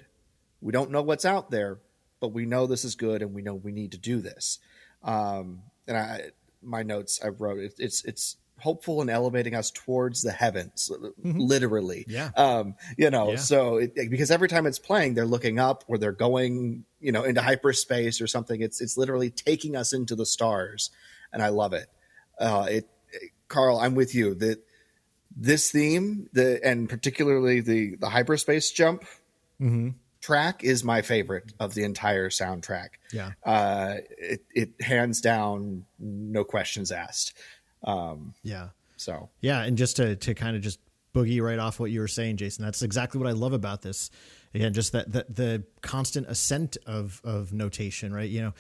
[0.61, 1.79] We don't know what's out there,
[2.19, 4.59] but we know this is good, and we know we need to do this.
[5.03, 6.31] Um, and I,
[6.63, 11.39] my notes I wrote it, it's it's hopeful and elevating us towards the heavens mm-hmm.
[11.39, 12.05] literally.
[12.07, 12.31] Yeah.
[12.35, 13.37] Um you know yeah.
[13.37, 17.23] so it, because every time it's playing they're looking up or they're going you know
[17.23, 18.61] into hyperspace or something.
[18.61, 20.89] It's it's literally taking us into the stars
[21.33, 21.87] and i love it.
[22.39, 24.63] Uh it, it carl i'm with you that
[25.35, 29.03] this theme the and particularly the the hyperspace jump
[29.59, 29.89] mm-hmm.
[30.21, 32.89] track is my favorite of the entire soundtrack.
[33.11, 33.31] Yeah.
[33.43, 37.33] Uh it, it hands down no questions asked
[37.85, 38.69] um, yeah.
[38.97, 40.79] So yeah, and just to to kind of just
[41.13, 42.65] boogie right off what you were saying, Jason.
[42.65, 44.11] That's exactly what I love about this.
[44.53, 48.29] Again, just that, that the constant ascent of of notation, right?
[48.29, 48.53] You know,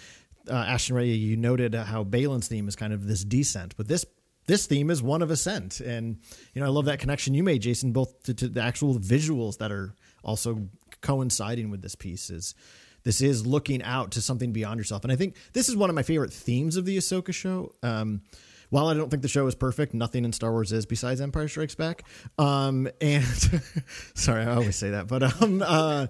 [0.49, 4.05] uh, Ashton Ray, you noted how Baylan's theme is kind of this descent, but this
[4.47, 6.17] this theme is one of ascent, and
[6.53, 9.57] you know I love that connection you made, Jason, both to, to the actual visuals
[9.57, 10.69] that are also
[11.01, 12.29] coinciding with this piece.
[12.29, 12.55] Is
[13.03, 15.95] this is looking out to something beyond yourself, and I think this is one of
[15.95, 17.73] my favorite themes of the Ahsoka show.
[17.81, 18.21] Um,
[18.69, 21.47] while I don't think the show is perfect, nothing in Star Wars is besides Empire
[21.47, 22.03] Strikes Back.
[22.37, 23.25] Um, and
[24.13, 26.07] sorry, I always say that, but um, uh,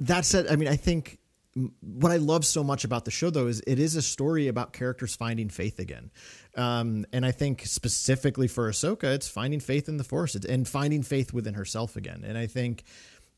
[0.00, 1.18] that said, I mean, I think
[1.80, 4.72] what I love so much about the show, though, is it is a story about
[4.74, 6.10] characters finding faith again.
[6.54, 11.02] Um, and I think specifically for Ahsoka, it's finding faith in the Force and finding
[11.02, 12.24] faith within herself again.
[12.26, 12.84] And I think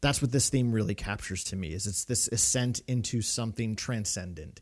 [0.01, 4.61] that's what this theme really captures to me is it's this ascent into something transcendent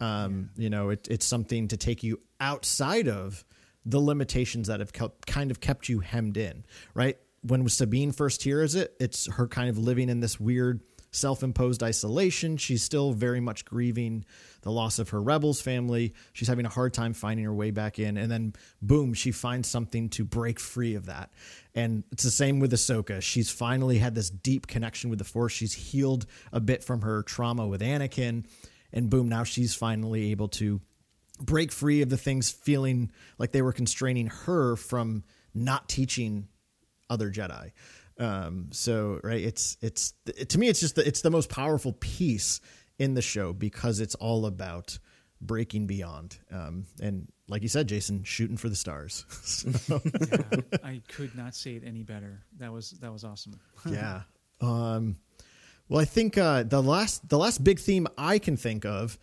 [0.00, 0.62] um, yeah.
[0.62, 3.44] You know, it, it's something to take you outside of
[3.84, 4.92] the limitations that have
[5.26, 6.64] kind of kept you hemmed in,
[6.94, 7.18] right?
[7.42, 10.80] When Sabine first hears it, it's her kind of living in this weird
[11.12, 12.56] self-imposed isolation.
[12.56, 14.24] She's still very much grieving
[14.62, 16.12] the loss of her rebels family.
[16.32, 19.68] She's having a hard time finding her way back in, and then boom, she finds
[19.68, 21.30] something to break free of that.
[21.74, 23.22] And it's the same with Ahsoka.
[23.22, 25.52] She's finally had this deep connection with the Force.
[25.52, 28.44] She's healed a bit from her trauma with Anakin,
[28.92, 30.80] and boom, now she's finally able to
[31.38, 35.24] break free of the things feeling like they were constraining her from
[35.54, 36.48] not teaching
[37.08, 37.72] other Jedi.
[38.18, 41.92] Um, so right, it's it's it, to me, it's just the, it's the most powerful
[41.92, 42.60] piece
[42.98, 44.98] in the show because it's all about
[45.40, 46.38] breaking beyond.
[46.50, 49.24] Um, and like you said, Jason, shooting for the stars.
[49.46, 50.00] So.
[50.02, 52.42] yeah, I could not say it any better.
[52.58, 53.60] That was that was awesome.
[53.86, 54.22] yeah.
[54.60, 55.16] Um,
[55.88, 59.18] well, I think uh, the last the last big theme I can think of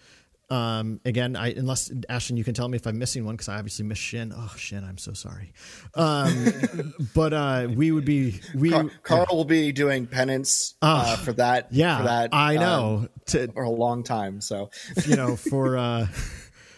[0.54, 3.56] Um, again, I unless Ashton, you can tell me if I'm missing one because I
[3.58, 4.32] obviously missed Shin.
[4.36, 5.51] Oh, Shin, I'm so sorry.
[5.95, 11.34] Um, but uh, we would be we Car- Carl will be doing penance uh, for
[11.34, 11.70] that.
[11.72, 12.30] yeah, for that.
[12.34, 13.08] I um, know.
[13.28, 14.41] To, for a long time.
[14.41, 14.70] So
[15.08, 16.06] you know, for uh,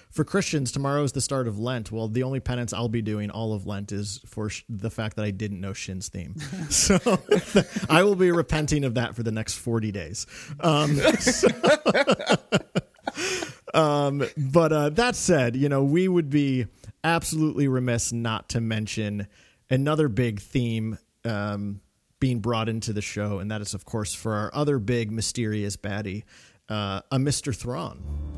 [0.09, 1.91] for Christians, tomorrow is the start of Lent.
[1.91, 5.17] Well, the only penance I'll be doing all of Lent is for sh- the fact
[5.17, 6.39] that I didn't know Shin's theme.
[6.69, 6.97] So
[7.89, 10.28] I will be repenting of that for the next 40 days.
[10.61, 11.49] Um, so-
[13.76, 16.65] um, but uh, that said, you know, we would be
[17.03, 19.28] absolutely remiss not to mention
[19.69, 21.82] another big theme um,
[22.19, 25.76] being brought into the show, and that is, of course, for our other big mysterious
[25.78, 26.23] baddie,
[26.69, 27.55] uh, a Mr.
[27.55, 28.34] Thrawn.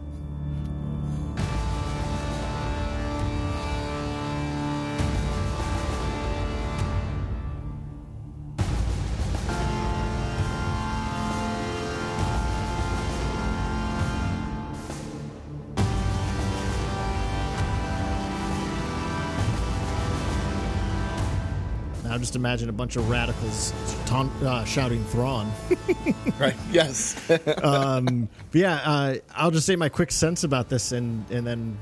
[22.37, 23.73] Imagine a bunch of radicals
[24.05, 25.51] taunt, uh, shouting Thrawn.
[26.39, 27.29] right, yes,
[27.63, 31.77] um, but yeah, uh, I'll just say my quick sense about this, and and then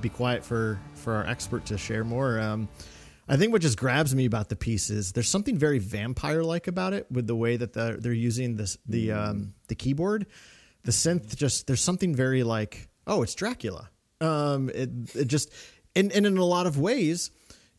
[0.00, 2.38] be quiet for for our expert to share more.
[2.38, 2.68] Um,
[3.28, 6.66] I think what just grabs me about the piece is there's something very vampire like
[6.66, 10.26] about it with the way that the, they're using this the um, the keyboard,
[10.84, 11.34] the synth.
[11.36, 13.88] Just there's something very like oh, it's Dracula.
[14.20, 15.50] Um, it it just
[15.94, 17.30] and and in a lot of ways.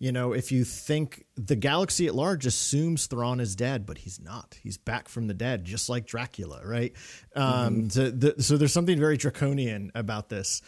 [0.04, 4.20] You know, if you think the galaxy at large assumes Thrawn is dead, but he's
[4.20, 4.58] not.
[4.62, 6.91] He's back from the dead, just like Dracula, right?
[7.38, 10.62] Um, so, the, so there's something very draconian about this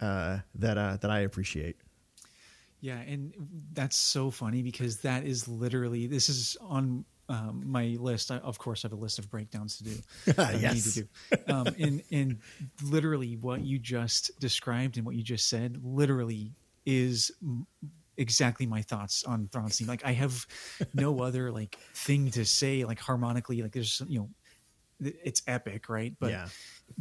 [0.00, 1.76] uh, that uh, that I appreciate.
[2.80, 3.32] Yeah, and
[3.74, 8.32] that's so funny because that is literally this is on um, my list.
[8.32, 9.94] I, of course, I have a list of breakdowns to do.
[10.58, 10.94] Yes.
[10.94, 11.52] to do.
[11.52, 12.38] Um, and and
[12.82, 16.50] literally what you just described and what you just said literally
[16.84, 17.30] is
[18.20, 19.88] exactly my thoughts on Thrawn's theme.
[19.88, 20.46] Like I have
[20.94, 23.62] no other like thing to say like harmonically.
[23.62, 24.30] Like there's you know
[25.00, 26.14] it's epic, right?
[26.20, 26.48] But Yeah.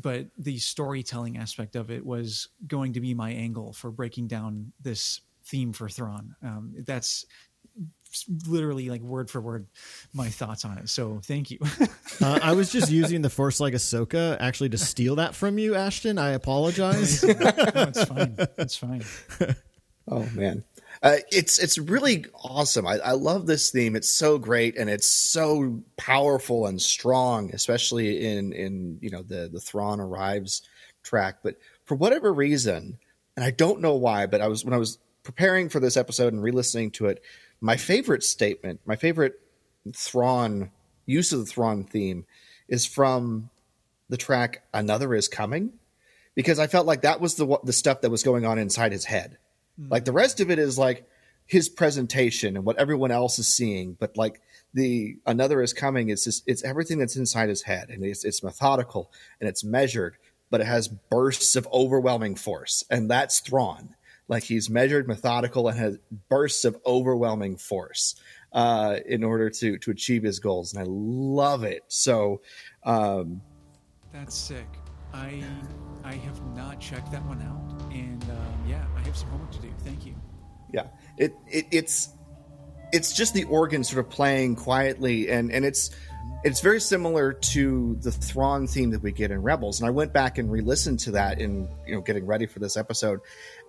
[0.01, 4.71] but the storytelling aspect of it was going to be my angle for breaking down
[4.81, 6.35] this theme for Thrawn.
[6.41, 7.25] Um, that's
[8.47, 9.67] literally like word for word
[10.13, 10.89] my thoughts on it.
[10.89, 11.59] So thank you.
[12.21, 15.75] Uh, I was just using the Force like Ahsoka actually to steal that from you,
[15.75, 16.17] Ashton.
[16.17, 17.23] I apologize.
[17.23, 18.35] no, it's fine.
[18.57, 19.03] It's fine.
[20.05, 20.65] Oh man,
[21.01, 22.85] uh, it's it's really awesome.
[22.85, 23.95] I, I love this theme.
[23.95, 29.49] It's so great and it's so powerful and strong, especially in in you know the
[29.51, 30.61] the Thrawn arrives
[31.03, 31.37] track.
[31.41, 32.99] But for whatever reason,
[33.37, 36.33] and I don't know why, but I was when I was preparing for this episode
[36.33, 37.23] and re-listening to it,
[37.61, 39.39] my favorite statement, my favorite
[39.95, 40.71] Thrawn
[41.05, 42.25] use of the Thrawn theme,
[42.67, 43.49] is from
[44.09, 45.71] the track "Another Is Coming,"
[46.35, 49.05] because I felt like that was the the stuff that was going on inside his
[49.05, 49.37] head.
[49.87, 51.07] Like the rest of it is like
[51.45, 54.41] his presentation and what everyone else is seeing, but like
[54.73, 56.09] the another is coming.
[56.09, 60.17] It's just it's everything that's inside his head, and it's it's methodical and it's measured,
[60.49, 63.95] but it has bursts of overwhelming force, and that's Thrawn.
[64.27, 65.97] Like he's measured, methodical, and has
[66.29, 68.15] bursts of overwhelming force
[68.53, 71.83] uh, in order to to achieve his goals, and I love it.
[71.87, 72.41] So,
[72.83, 73.41] um,
[74.13, 74.67] That's sick.
[75.13, 75.43] I
[76.03, 79.61] I have not checked that one out, and um, yeah, I have some homework to
[79.61, 79.69] do.
[79.83, 80.15] Thank you.
[80.71, 80.87] yeah.
[81.17, 82.09] It, it it's
[82.91, 85.29] it's just the organ sort of playing quietly.
[85.29, 85.91] And and it's
[86.43, 89.81] it's very similar to the Thrawn theme that we get in Rebels.
[89.81, 92.77] And I went back and re-listened to that in you know getting ready for this
[92.77, 93.19] episode.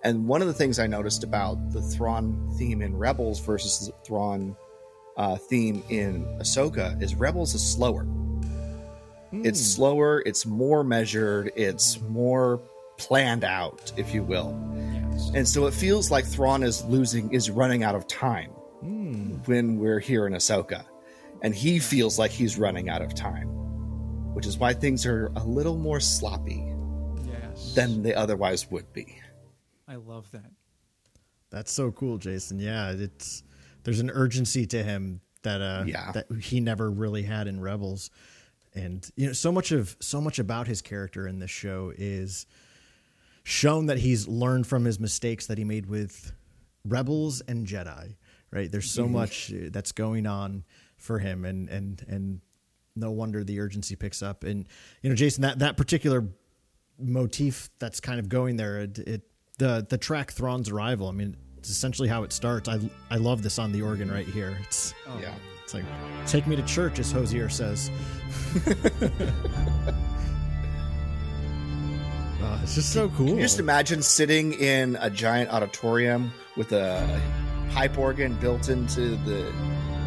[0.03, 3.93] And one of the things I noticed about the Thrawn theme in Rebels versus the
[4.05, 4.55] Thrawn
[5.17, 8.05] uh, theme in Ahsoka is Rebels is slower
[9.33, 12.61] it's slower it's more measured it's more
[12.97, 14.57] planned out if you will
[15.11, 15.31] Yes.
[15.35, 18.49] and so it feels like Thrawn is losing, is running out of time
[19.45, 20.85] when we're here in Ahsoka.
[21.43, 23.47] And he feels like he's running out of time,
[24.33, 26.63] which is why things are a little more sloppy
[27.25, 27.73] Yes.
[27.75, 29.17] than they otherwise would be.
[29.87, 30.51] I love that.
[31.49, 32.59] That's so cool, Jason.
[32.59, 33.43] Yeah, it's
[33.83, 36.11] there's an urgency to him that uh Yeah.
[36.13, 38.11] that he never really had in Rebels.
[38.73, 42.45] And you know, so much of so much about his character in this show is
[43.43, 46.31] shown that he's learned from his mistakes that he made with
[46.85, 48.15] Rebels and Jedi.
[48.51, 48.71] Right?
[48.71, 50.63] There's so much uh, that's going on
[50.97, 52.41] for him and and and
[52.95, 54.43] no wonder the urgency picks up.
[54.43, 54.67] And
[55.01, 56.27] you know, Jason, that that particular
[56.99, 58.79] motif that's kind of going there.
[58.79, 59.21] It, it
[59.57, 61.07] the the track Thrawn's arrival.
[61.07, 62.69] I mean, it's essentially how it starts.
[62.69, 64.57] I I love this on the organ right here.
[64.61, 65.19] It's oh.
[65.21, 65.33] Yeah.
[65.73, 67.89] It's like take me to church, as Hozier says.
[72.43, 73.27] Oh, it's just so cool.
[73.27, 77.21] Can you just imagine sitting in a giant auditorium with a
[77.69, 79.53] pipe organ built into the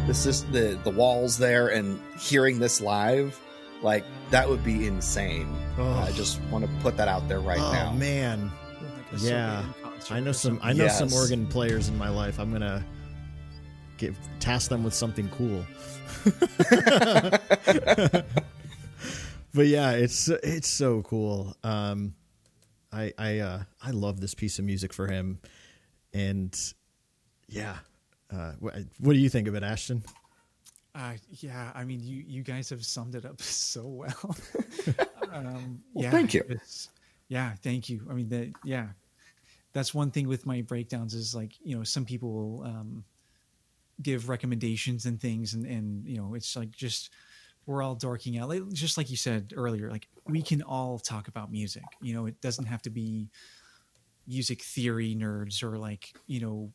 [0.05, 3.39] the the, the walls there and hearing this live?
[3.81, 5.47] Like that would be insane.
[5.77, 5.93] Oh.
[5.93, 7.93] I just want to put that out there right oh now.
[7.93, 8.51] man,
[9.17, 9.63] Yeah.
[10.09, 10.59] I know some.
[10.61, 12.37] I know some organ players in my life.
[12.37, 12.83] I'm gonna
[13.97, 15.65] get task them with something cool.
[19.53, 21.55] but yeah, it's it's so cool.
[21.63, 22.15] Um,
[22.91, 25.39] I I uh, I love this piece of music for him,
[26.13, 26.57] and
[27.47, 27.77] yeah.
[28.33, 30.03] Uh, what, what do you think of it, Ashton?
[30.95, 34.35] Uh, yeah, I mean, you you guys have summed it up so well.
[35.31, 36.43] um, yeah, thank you.
[37.27, 38.01] Yeah, thank you.
[38.09, 38.87] I mean, that yeah,
[39.73, 43.03] that's one thing with my breakdowns is like you know some people will um,
[44.01, 47.09] give recommendations and things, and and you know it's like just
[47.65, 49.89] we're all dorking out, like, just like you said earlier.
[49.89, 51.83] Like we can all talk about music.
[52.01, 53.29] You know, it doesn't have to be
[54.27, 56.71] music theory nerds or like you know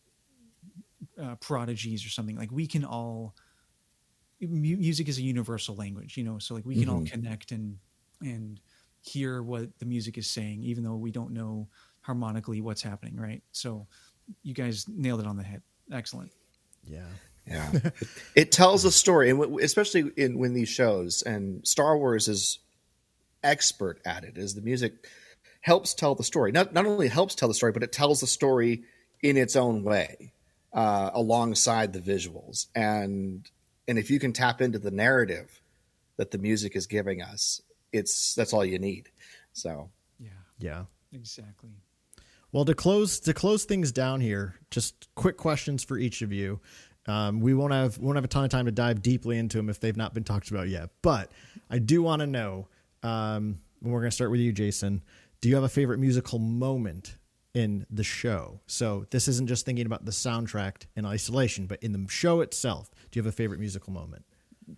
[1.22, 2.36] uh, prodigies or something.
[2.36, 3.34] Like we can all
[4.40, 6.38] mu- music is a universal language, you know.
[6.38, 7.78] So like we can all connect and
[8.22, 8.60] and
[9.02, 11.68] hear what the music is saying, even though we don't know
[12.02, 13.42] harmonically what's happening, right?
[13.52, 13.86] So
[14.42, 15.62] you guys nailed it on the head.
[15.92, 16.30] Excellent.
[16.85, 17.07] Yeah,
[17.47, 17.72] Yeah,
[18.35, 22.59] it tells a story, and w- especially in when these shows and Star Wars is
[23.43, 24.37] expert at it.
[24.37, 25.07] Is the music
[25.61, 26.53] helps tell the story?
[26.53, 28.85] Not not only helps tell the story, but it tells the story
[29.22, 30.33] in its own way,
[30.72, 32.66] uh, alongside the visuals.
[32.74, 33.49] And
[33.87, 35.61] and if you can tap into the narrative
[36.16, 37.61] that the music is giving us,
[37.93, 39.09] it's that's all you need.
[39.53, 40.28] So Yeah,
[40.59, 40.85] yeah.
[41.12, 41.70] exactly.
[42.53, 46.61] Well, to close to close things down here, just quick questions for each of you.
[47.07, 49.68] Um, we won't have won't have a ton of time to dive deeply into them
[49.68, 50.90] if they've not been talked about yet.
[51.03, 51.30] But
[51.70, 52.68] I do want to know.
[53.03, 55.03] Um, and we're going to start with you, Jason.
[55.40, 57.16] Do you have a favorite musical moment
[57.55, 58.61] in the show?
[58.66, 62.90] So this isn't just thinking about the soundtrack in isolation, but in the show itself.
[63.11, 64.24] Do you have a favorite musical moment?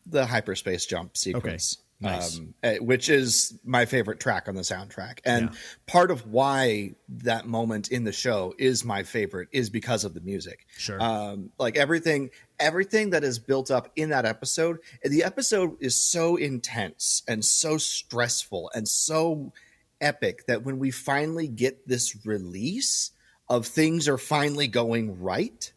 [0.06, 2.38] the hyperspace jump sequence, Nice.
[2.38, 5.18] um, eh, which is my favorite track on the soundtrack.
[5.24, 5.56] And Yeah.
[5.86, 10.20] part of why that moment in the show is my favorite is because of the
[10.20, 10.66] music.
[10.76, 11.00] Sure.
[11.00, 14.78] Um, like everything, everything that is built up in that episode.
[15.04, 19.52] The episode is so intense and so stressful and so
[20.00, 23.12] epic that when we finally get this release
[23.48, 25.72] of things are finally going right,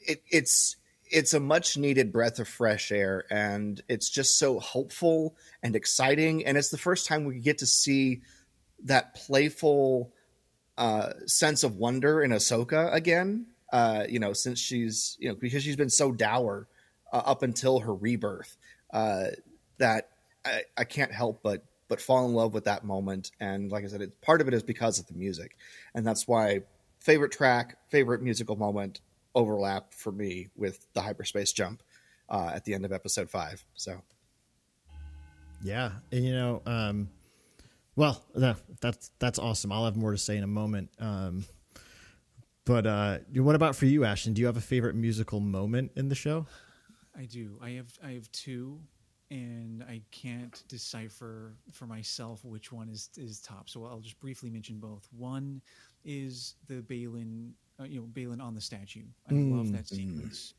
[0.00, 0.76] it, it's
[1.10, 6.44] it's a much needed breath of fresh air and it's just so hopeful and exciting
[6.44, 8.20] and it's the first time we get to see
[8.84, 10.12] that playful
[10.78, 15.62] uh, sense of wonder in Ahsoka again uh, you know since she's you know because
[15.62, 16.66] she's been so dour
[17.12, 18.56] uh, up until her rebirth
[18.92, 19.26] uh,
[19.78, 20.10] that
[20.44, 23.88] I, I can't help but but fall in love with that moment and like I
[23.88, 25.56] said it, part of it is because of the music
[25.94, 26.62] and that's why
[26.98, 29.00] favorite track favorite musical moment
[29.36, 31.82] overlap for me with the hyperspace jump
[32.28, 33.64] uh, at the end of episode five.
[33.74, 34.02] So
[35.62, 37.08] Yeah, and you know, um,
[37.94, 39.70] well, no, that's that's awesome.
[39.70, 40.90] I'll have more to say in a moment.
[40.98, 41.44] Um,
[42.64, 44.34] but uh, what about for you, Ashton?
[44.34, 46.46] Do you have a favorite musical moment in the show?
[47.16, 47.58] I do.
[47.62, 48.80] I have I have two,
[49.30, 53.70] and I can't decipher for myself which one is is top.
[53.70, 55.08] So I'll just briefly mention both.
[55.16, 55.62] One
[56.04, 59.04] is the Baylan, uh, you know, Baylan on the statue.
[59.30, 60.54] I love that sequence,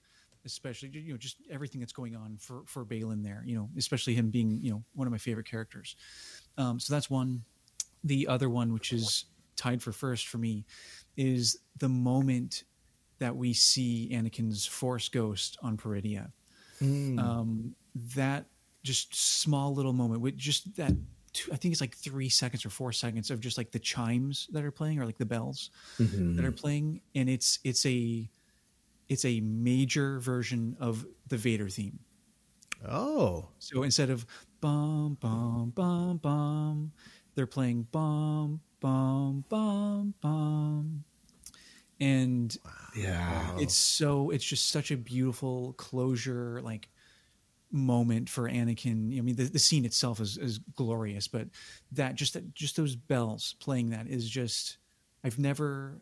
[0.46, 3.44] especially you know just everything that's going on for for Baylan there.
[3.46, 5.96] You know, especially him being you know one of my favorite characters.
[6.58, 7.44] Um, so that's one.
[8.04, 10.66] The other one, which is tied for first for me,
[11.16, 12.64] is the moment
[13.20, 16.32] that we see Anakin's Force ghost on Peridea.
[17.20, 17.76] Um,
[18.16, 18.46] that
[18.84, 20.92] just small little moment with just that,
[21.38, 24.48] two, I think it's like three seconds or four seconds of just like the chimes
[24.52, 25.70] that are playing or like the bells
[26.00, 26.36] mm-hmm.
[26.36, 28.28] that are playing, and it's it's a
[29.08, 32.00] it's a major version of the Vader theme.
[32.88, 34.26] Oh, So instead of
[34.62, 36.92] bum bum bum bum,
[37.36, 41.04] they're playing bum bum bum bum,
[42.00, 42.58] and
[42.96, 46.90] yeah, it's so it's just such a beautiful closure like
[47.72, 49.18] moment for Anakin.
[49.18, 51.48] I mean, the, the scene itself is, is glorious, but
[51.92, 54.78] that just that just those bells playing that is just
[55.24, 56.02] I've never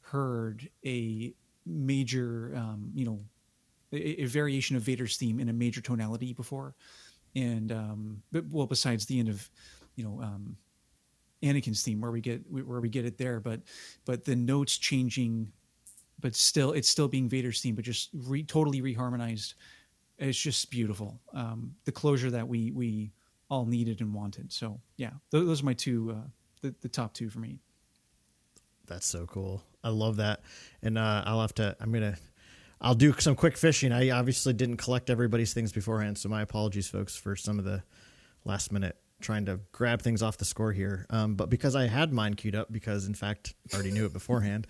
[0.00, 1.32] heard a
[1.66, 3.20] major um, you know
[3.92, 6.74] a, a variation of Vader's theme in a major tonality before,
[7.34, 9.48] and um, but well besides the end of
[9.96, 10.56] you know um,
[11.42, 13.60] Anakin's theme where we get where we get it there, but
[14.04, 15.50] but the notes changing,
[16.20, 19.54] but still it's still being Vader's theme, but just re, totally reharmonized.
[20.18, 21.20] It's just beautiful.
[21.32, 23.12] Um, the closure that we we
[23.50, 24.52] all needed and wanted.
[24.52, 26.28] So yeah, those, those are my two uh,
[26.62, 27.60] the, the top two for me.
[28.86, 29.62] That's so cool.
[29.84, 30.40] I love that.
[30.82, 31.76] And uh, I'll have to.
[31.80, 32.16] I'm gonna.
[32.80, 33.92] I'll do some quick fishing.
[33.92, 37.82] I obviously didn't collect everybody's things beforehand, so my apologies, folks, for some of the
[38.44, 41.06] last minute trying to grab things off the score here.
[41.10, 44.12] Um, but because I had mine queued up, because in fact I already knew it
[44.12, 44.66] beforehand.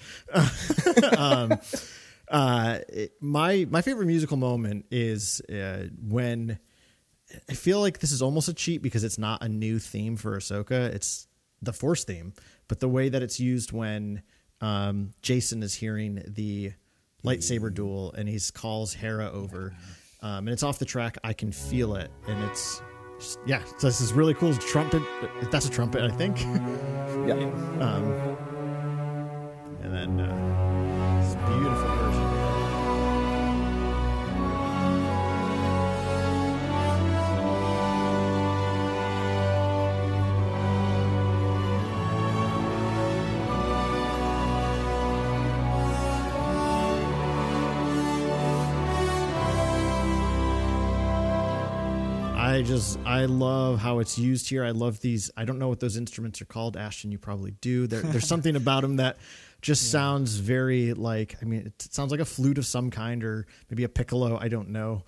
[1.18, 1.58] um,
[2.30, 6.58] uh, it, my my favorite musical moment is uh, when
[7.48, 10.36] I feel like this is almost a cheat because it's not a new theme for
[10.36, 10.92] Ahsoka.
[10.94, 11.26] It's
[11.62, 12.32] the Force theme,
[12.68, 14.22] but the way that it's used when
[14.60, 16.72] um, Jacen is hearing the
[17.24, 19.74] lightsaber duel and he calls Hera over,
[20.22, 21.18] um, and it's off the track.
[21.24, 22.80] I can feel it, and it's
[23.18, 23.62] just, yeah.
[23.78, 24.54] So this is really cool.
[24.54, 25.02] Trumpet.
[25.50, 26.38] That's a trumpet, I think.
[27.26, 27.34] Yeah.
[27.34, 28.36] um,
[29.82, 30.67] and then uh,
[52.68, 54.62] just I love how it's used here.
[54.62, 55.30] I love these.
[55.38, 57.10] I don't know what those instruments are called, Ashton.
[57.10, 57.86] You probably do.
[57.86, 59.16] There, there's something about them that
[59.62, 59.92] just yeah.
[59.92, 61.36] sounds very like.
[61.40, 64.38] I mean, it sounds like a flute of some kind, or maybe a piccolo.
[64.38, 65.04] I don't know.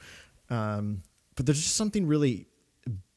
[0.49, 1.03] Um,
[1.37, 2.47] but there's just something really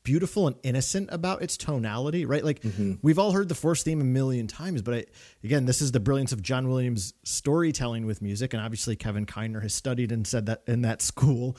[0.04, 2.44] beautiful and innocent about its tonality, right?
[2.44, 2.96] Like mm-hmm.
[3.02, 5.06] we've all heard the Force theme a million times, but I,
[5.44, 9.62] again, this is the brilliance of John Williams' storytelling with music, and obviously Kevin Kiner
[9.62, 11.58] has studied and said that in that school.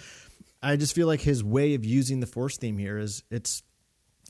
[0.64, 3.62] I just feel like his way of using the Force theme here is it's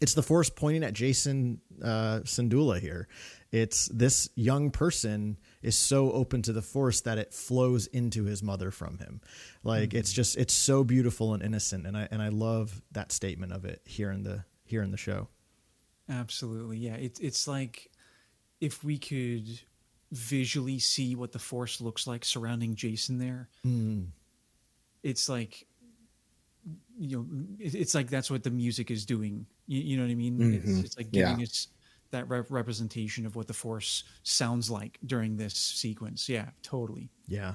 [0.01, 3.07] it's the Force pointing at Jacen uh, Syndulla here.
[3.53, 8.43] It's this young person is so open to the Force that it flows into his
[8.43, 9.20] mother from him.
[9.62, 9.99] Like mm-hmm.
[9.99, 13.64] it's just it's so beautiful and innocent, and I and I love that statement of
[13.64, 15.28] it here in the here in the show.
[16.09, 16.97] Absolutely, yeah.
[16.97, 17.91] It's it's like
[18.61, 19.61] if we could
[20.11, 23.49] visually see what the Force looks like surrounding Jacen there.
[23.64, 24.09] Mm.
[25.03, 25.66] It's like
[26.98, 27.26] you know
[27.58, 30.54] it's like that's what the music is doing you, you know what i mean mm-hmm.
[30.54, 31.44] it's, it's, like giving yeah.
[31.44, 31.68] us
[32.10, 37.54] that rep- representation of what the force sounds like during this sequence yeah totally yeah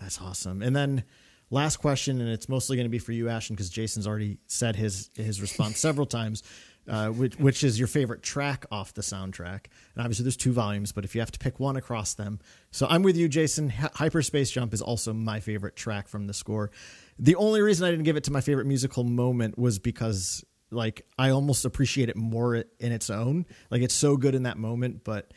[0.00, 1.04] that's awesome and then
[1.50, 4.74] last question and it's mostly going to be for you ashton because jason's already said
[4.74, 6.42] his his response several times
[6.88, 9.66] uh, which, which is your favorite track off the soundtrack.
[9.94, 12.86] And obviously, there's two volumes, but if you have to pick one across them, so
[12.88, 13.70] I'm with you, Jason.
[13.70, 16.70] Hyperspace Jump is also my favorite track from the score.
[17.18, 21.06] The only reason I didn't give it to my favorite musical moment was because like
[21.18, 23.46] I almost appreciate it more in its own.
[23.70, 25.32] Like it's so good in that moment, but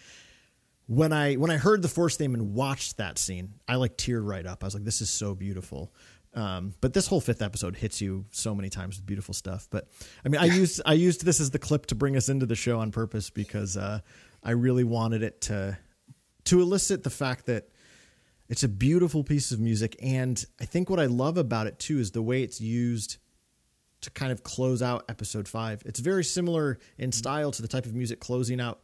[0.87, 4.25] when I when I heard the Force theme and watched that scene, I like teared
[4.25, 4.63] right up.
[4.63, 5.93] I was like, this is so beautiful.
[6.33, 9.67] Um, but this whole fifth episode hits you so many times with beautiful stuff.
[9.69, 9.87] But
[10.23, 12.55] I mean, I used I used this as the clip to bring us into the
[12.55, 13.99] show on purpose because uh,
[14.43, 15.77] I really wanted it to
[16.45, 17.69] to elicit the fact that
[18.49, 19.95] it's a beautiful piece of music.
[20.01, 23.17] And I think what I love about it too is the way it's used
[24.01, 25.81] to kind of close out episode five.
[25.85, 27.17] It's very similar in mm-hmm.
[27.17, 28.79] style to the type of music closing out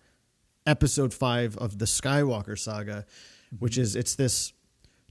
[0.65, 3.57] episode five of the Skywalker saga, mm-hmm.
[3.57, 4.53] which is it's this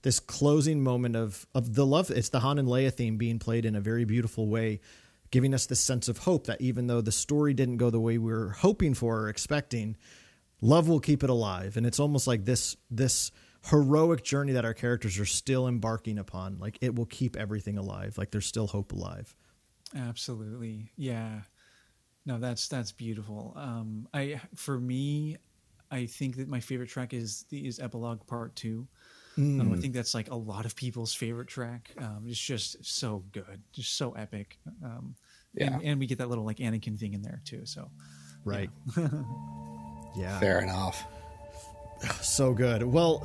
[0.02, 2.10] this closing moment of of the love.
[2.10, 4.80] It's the Han and Leia theme being played in a very beautiful way,
[5.30, 8.18] giving us this sense of hope that even though the story didn't go the way
[8.18, 9.96] we were hoping for or expecting,
[10.60, 11.76] love will keep it alive.
[11.76, 13.30] And it's almost like this this
[13.64, 16.58] heroic journey that our characters are still embarking upon.
[16.58, 18.18] Like it will keep everything alive.
[18.18, 19.34] Like there's still hope alive.
[19.96, 20.90] Absolutely.
[20.96, 21.40] Yeah.
[22.24, 23.52] No, that's that's beautiful.
[23.56, 25.38] Um, I for me,
[25.90, 28.86] I think that my favorite track is the is epilogue part two.
[29.38, 29.60] Mm.
[29.60, 31.90] Um, I think that's like a lot of people's favorite track.
[31.98, 34.58] Um, it's just so good, just so epic.
[34.84, 35.14] Um,
[35.54, 37.64] yeah, and, and, we get that little like Anakin thing in there too.
[37.64, 37.90] So,
[38.44, 38.70] right.
[38.96, 39.08] Yeah.
[40.16, 40.38] yeah.
[40.38, 41.04] Fair enough.
[42.22, 42.82] So good.
[42.82, 43.24] Well,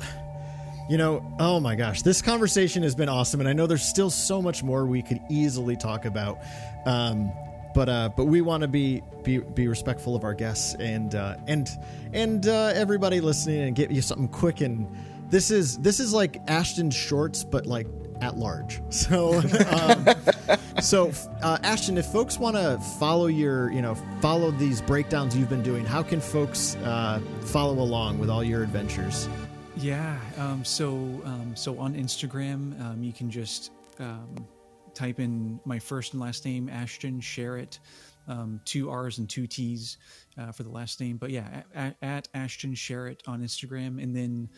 [0.88, 4.10] you know, oh my gosh, this conversation has been awesome, and I know there's still
[4.10, 6.38] so much more we could easily talk about.
[6.86, 7.32] Um,
[7.74, 11.36] but uh, but we want to be be be respectful of our guests and uh,
[11.46, 11.68] and
[12.12, 14.88] and uh, everybody listening and get you something quick and
[15.30, 17.86] this is this is like Ashton Shorts, but like
[18.20, 18.80] at large.
[18.90, 19.40] So,
[19.70, 20.06] um,
[20.80, 21.12] so
[21.42, 25.62] uh, Ashton, if folks want to follow your, you know, follow these breakdowns you've been
[25.62, 29.28] doing, how can folks uh, follow along with all your adventures?
[29.76, 30.18] Yeah.
[30.36, 30.90] Um, so
[31.24, 33.70] um, so on Instagram, um, you can just
[34.00, 34.46] um,
[34.94, 37.78] type in my first and last name, Ashton Sherritt,
[38.26, 39.98] um, two R's and two T's
[40.36, 41.16] uh, for the last name.
[41.16, 44.48] But yeah, at, at Ashton Sherritt on Instagram, and then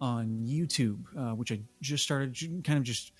[0.00, 3.12] on YouTube, uh, which I just started, kind of just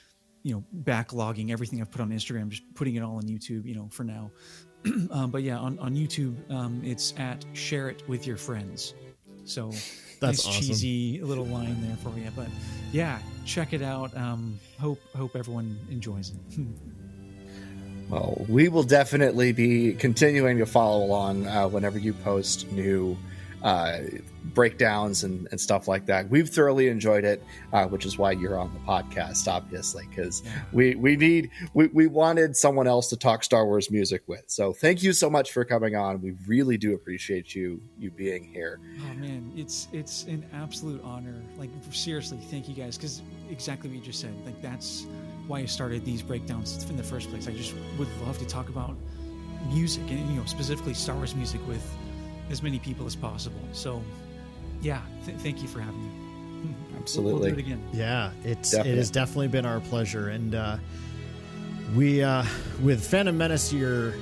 [0.43, 3.65] you know backlogging everything I've put on Instagram, just putting it all on YouTube.
[3.65, 4.31] You know, for now.
[5.11, 8.95] um, but yeah, on on YouTube, um, it's at share it with your friends.
[9.45, 9.71] So
[10.21, 10.63] That's nice awesome.
[10.63, 12.31] cheesy little line there for you.
[12.35, 12.49] But
[12.93, 14.17] yeah, check it out.
[14.17, 16.61] Um, hope hope everyone enjoys it.
[18.09, 23.19] Well, we will definitely be continuing to follow along uh, whenever you post new
[23.63, 23.99] uh,
[24.55, 26.29] breakdowns and, and stuff like that.
[26.29, 30.95] We've thoroughly enjoyed it, uh, which is why you're on the podcast, obviously, because we,
[30.95, 34.45] we need we, we wanted someone else to talk Star Wars music with.
[34.47, 36.21] So thank you so much for coming on.
[36.21, 38.81] We really do appreciate you you being here.
[39.01, 41.43] Oh man, it's it's an absolute honor.
[41.57, 44.35] Like seriously, thank you guys because exactly what you just said.
[44.45, 45.07] Like that's
[45.47, 47.49] why I started these breakdowns in the first place.
[47.49, 48.97] I just would love to talk about
[49.69, 51.85] music and you know specifically Star Wars music with
[52.51, 53.61] as many people as possible.
[53.73, 54.03] So
[54.83, 56.11] yeah, th- thank you for having me.
[57.15, 57.83] We'll- We'll, do it again.
[57.93, 58.93] Yeah, it's Definitely.
[58.93, 60.77] it has definitely been our pleasure, and uh,
[61.97, 62.45] we uh,
[62.83, 64.15] with Phantom Menace year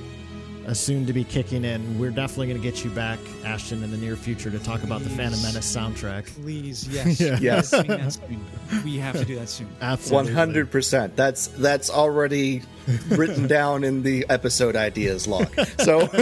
[0.67, 3.89] uh, soon to be kicking in, we're definitely going to get you back, Ashton, in
[3.91, 6.27] the near future to talk about the Phantom Menace soundtrack.
[6.41, 7.39] Please, yes, Yeah.
[7.41, 7.71] Yes.
[7.71, 8.45] Doing that soon.
[8.85, 9.67] We have to do that soon.
[9.81, 11.15] Absolutely, One hundred percent.
[11.15, 12.61] That's that's already
[13.09, 15.49] written down in the episode ideas log.
[15.79, 16.07] So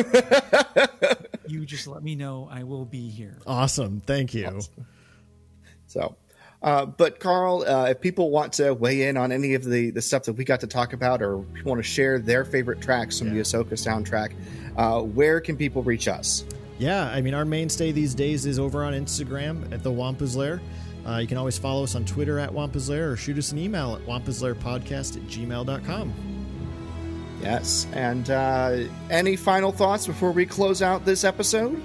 [1.47, 2.49] You just let me know.
[2.51, 3.39] I will be here.
[3.45, 4.61] Awesome, thank you.
[5.88, 6.15] So,
[6.61, 10.01] uh, but Carl, uh, if people want to weigh in on any of the, the
[10.01, 13.34] stuff that we got to talk about, or want to share their favorite tracks from
[13.34, 14.34] the Ahsoka soundtrack,
[14.77, 16.43] uh, where can people reach us?
[16.77, 20.61] Yeah, I mean, our mainstay these days is over on Instagram at the Wampa's Lair.
[21.07, 23.59] Uh, you can always follow us on Twitter at Wampa's Lair or shoot us an
[23.59, 26.34] email at wampaslairpodcast at gmail.com.
[27.41, 31.81] Yes, and uh, any final thoughts before we close out this episode?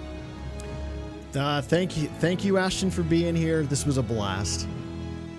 [1.35, 3.63] Uh, thank you, thank you, Ashton, for being here.
[3.63, 4.67] This was a blast.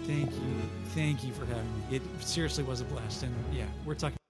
[0.06, 0.52] Thank you.
[0.94, 1.98] Thank you for having me.
[1.98, 3.24] It seriously was a blast.
[3.24, 4.21] And yeah, we're talking.